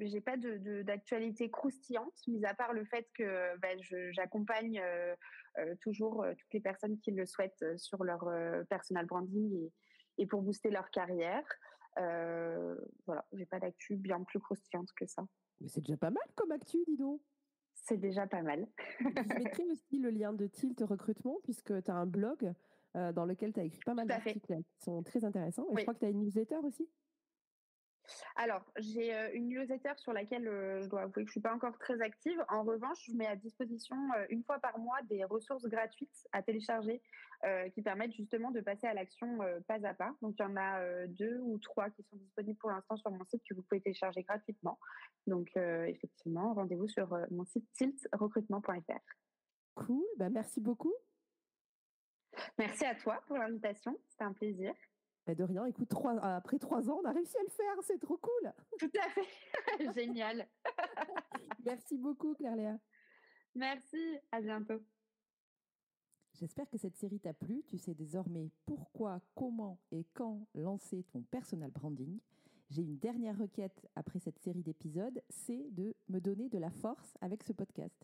j'ai 0.00 0.20
pas 0.20 0.36
d'actualité 0.36 1.50
croustillante, 1.50 2.12
mis 2.28 2.44
à 2.44 2.54
part 2.54 2.74
le 2.74 2.84
fait 2.84 3.08
que 3.14 3.56
ben, 3.58 3.78
j'accompagne 4.10 4.82
toujours 5.80 6.24
toutes 6.38 6.52
les 6.52 6.60
personnes 6.60 6.98
qui 6.98 7.12
le 7.12 7.24
souhaitent 7.24 7.64
sur 7.78 8.04
leur 8.04 8.26
personal 8.68 9.06
branding 9.06 9.54
et, 9.54 9.72
et, 10.18 10.26
pour 10.26 10.42
booster 10.42 10.70
leur 10.70 10.90
carrière. 10.90 11.46
voilà, 11.96 13.24
j'ai 13.32 13.46
pas 13.46 13.60
d'actu 13.60 13.96
bien 13.96 14.22
plus 14.24 14.40
croustillante 14.40 14.92
que 14.96 15.06
ça. 15.06 15.24
Mais 15.60 15.68
c'est 15.68 15.80
déjà 15.80 15.96
pas 15.96 16.10
mal 16.10 16.24
comme 16.34 16.52
actu, 16.52 16.78
dis 16.86 16.96
donc 16.96 17.20
c'est 17.92 17.98
déjà 17.98 18.26
pas 18.26 18.42
mal. 18.42 18.66
je 19.00 19.34
mettrai 19.34 19.64
aussi 19.70 19.98
le 19.98 20.10
lien 20.10 20.32
de 20.32 20.46
Tilt 20.46 20.80
Recrutement, 20.80 21.38
puisque 21.44 21.82
tu 21.82 21.90
as 21.90 21.94
un 21.94 22.06
blog 22.06 22.52
euh, 22.96 23.12
dans 23.12 23.26
lequel 23.26 23.52
tu 23.52 23.60
as 23.60 23.64
écrit 23.64 23.80
pas 23.84 23.94
mal 23.94 24.06
d'articles 24.06 24.56
qui 24.56 24.84
sont 24.84 25.02
très 25.02 25.24
intéressants. 25.24 25.66
Et 25.70 25.76
je 25.76 25.82
crois 25.82 25.94
que 25.94 26.00
tu 26.00 26.06
as 26.06 26.10
une 26.10 26.20
newsletter 26.20 26.56
aussi? 26.62 26.88
Alors, 28.36 28.62
j'ai 28.78 29.14
euh, 29.14 29.30
une 29.34 29.48
newsletter 29.48 29.92
sur 29.96 30.12
laquelle 30.12 30.48
euh, 30.48 30.82
je 30.82 30.88
dois 30.88 31.02
avouer 31.02 31.12
que 31.12 31.20
je 31.20 31.26
ne 31.26 31.30
suis 31.30 31.40
pas 31.40 31.54
encore 31.54 31.78
très 31.78 32.00
active. 32.00 32.42
En 32.48 32.62
revanche, 32.62 32.98
je 33.06 33.12
mets 33.12 33.26
à 33.26 33.36
disposition 33.36 33.96
une 34.28 34.42
fois 34.44 34.58
par 34.58 34.78
mois 34.78 35.00
des 35.08 35.24
ressources 35.24 35.66
gratuites 35.66 36.26
à 36.32 36.42
télécharger 36.42 37.00
qui 37.74 37.82
permettent 37.82 38.12
justement 38.12 38.52
de 38.52 38.60
passer 38.60 38.86
à 38.86 38.94
l'action 38.94 39.38
pas 39.66 39.84
à 39.84 39.94
pas. 39.94 40.14
Donc, 40.22 40.36
il 40.38 40.42
y 40.42 40.46
en 40.46 40.56
a 40.56 41.06
deux 41.08 41.40
ou 41.40 41.58
trois 41.58 41.90
qui 41.90 42.04
sont 42.04 42.16
disponibles 42.16 42.58
pour 42.58 42.70
l'instant 42.70 42.96
sur 42.96 43.10
mon 43.10 43.24
site 43.24 43.42
que 43.48 43.54
vous 43.54 43.62
pouvez 43.62 43.80
télécharger 43.80 44.22
gratuitement. 44.22 44.78
Donc, 45.26 45.50
effectivement, 45.56 46.54
rendez-vous 46.54 46.88
sur 46.88 47.08
mon 47.30 47.44
site 47.44 47.66
tiltrecrutement.fr. 47.72 49.00
Cool, 49.74 50.04
bah, 50.18 50.30
merci 50.30 50.60
beaucoup. 50.60 50.94
Merci 52.58 52.84
à 52.84 52.94
toi 52.94 53.22
pour 53.26 53.38
l'invitation, 53.38 53.98
c'était 54.08 54.24
un 54.24 54.32
plaisir. 54.32 54.74
Bah, 55.26 55.34
de 55.34 55.44
rien, 55.44 55.64
écoute, 55.66 55.88
trois, 55.88 56.18
après 56.18 56.58
trois 56.58 56.90
ans, 56.90 57.00
on 57.02 57.06
a 57.06 57.12
réussi 57.12 57.36
à 57.36 57.42
le 57.42 57.48
faire, 57.48 57.74
c'est 57.82 57.98
trop 57.98 58.16
cool. 58.16 58.52
Tout 58.78 58.90
à 58.98 59.08
fait, 59.10 59.94
génial. 59.94 60.48
Merci 61.64 61.96
beaucoup, 61.96 62.34
Claire 62.34 62.56
Léa. 62.56 62.78
Merci, 63.54 64.18
à 64.32 64.40
bientôt. 64.40 64.82
J'espère 66.34 66.68
que 66.70 66.78
cette 66.78 66.96
série 66.96 67.20
t'a 67.20 67.34
plu. 67.34 67.62
Tu 67.68 67.78
sais 67.78 67.94
désormais 67.94 68.50
pourquoi, 68.66 69.20
comment 69.34 69.78
et 69.92 70.04
quand 70.14 70.48
lancer 70.54 71.04
ton 71.12 71.22
personal 71.22 71.70
branding. 71.70 72.18
J'ai 72.70 72.82
une 72.82 72.98
dernière 72.98 73.38
requête 73.38 73.86
après 73.94 74.18
cette 74.18 74.38
série 74.38 74.62
d'épisodes, 74.62 75.22
c'est 75.28 75.68
de 75.72 75.94
me 76.08 76.20
donner 76.20 76.48
de 76.48 76.56
la 76.56 76.70
force 76.70 77.14
avec 77.20 77.42
ce 77.42 77.52
podcast. 77.52 77.94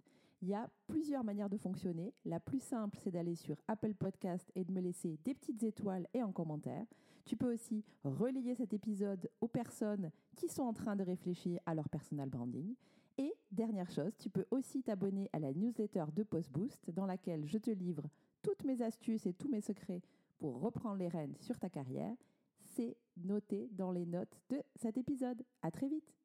Il 0.41 0.49
y 0.49 0.55
a 0.55 0.71
plusieurs 0.87 1.25
manières 1.25 1.49
de 1.49 1.57
fonctionner. 1.57 2.15
La 2.25 2.39
plus 2.39 2.61
simple, 2.61 2.97
c'est 3.03 3.11
d'aller 3.11 3.35
sur 3.35 3.57
Apple 3.67 3.95
Podcast 3.95 4.51
et 4.55 4.65
de 4.65 4.73
me 4.73 4.81
laisser 4.81 5.19
des 5.25 5.35
petites 5.35 5.63
étoiles 5.65 6.07
et 6.15 6.21
un 6.21 6.31
commentaire. 6.31 6.87
Tu 7.25 7.37
peux 7.37 7.53
aussi 7.53 7.85
relayer 8.05 8.55
cet 8.55 8.73
épisode 8.73 9.29
aux 9.41 9.49
personnes 9.49 10.11
qui 10.37 10.49
sont 10.49 10.63
en 10.63 10.73
train 10.73 10.95
de 10.95 11.03
réfléchir 11.03 11.61
à 11.67 11.75
leur 11.75 11.89
personal 11.89 12.29
branding. 12.29 12.75
Et 13.19 13.35
dernière 13.51 13.91
chose, 13.91 14.17
tu 14.17 14.31
peux 14.31 14.47
aussi 14.53 14.83
t'abonner 14.83 15.29
à 15.33 15.41
la 15.41 15.53
newsletter 15.53 16.05
de 16.15 16.23
PostBoost 16.23 16.91
dans 16.93 17.07
laquelle 17.07 17.45
je 17.45 17.59
te 17.59 17.71
livre 17.71 18.05
toutes 18.43 18.65
mes 18.65 18.81
astuces 18.81 19.27
et 19.27 19.35
tous 19.35 19.49
mes 19.49 19.61
secrets 19.61 20.03
pour 20.39 20.61
reprendre 20.61 20.97
les 20.97 21.09
rênes 21.09 21.35
sur 21.41 21.59
ta 21.59 21.69
carrière. 21.69 22.15
C'est 22.63 22.97
noté 23.17 23.69
dans 23.73 23.91
les 23.91 24.07
notes 24.07 24.41
de 24.51 24.63
cet 24.77 24.97
épisode. 24.97 25.43
À 25.63 25.73
très 25.73 25.89
vite! 25.89 26.18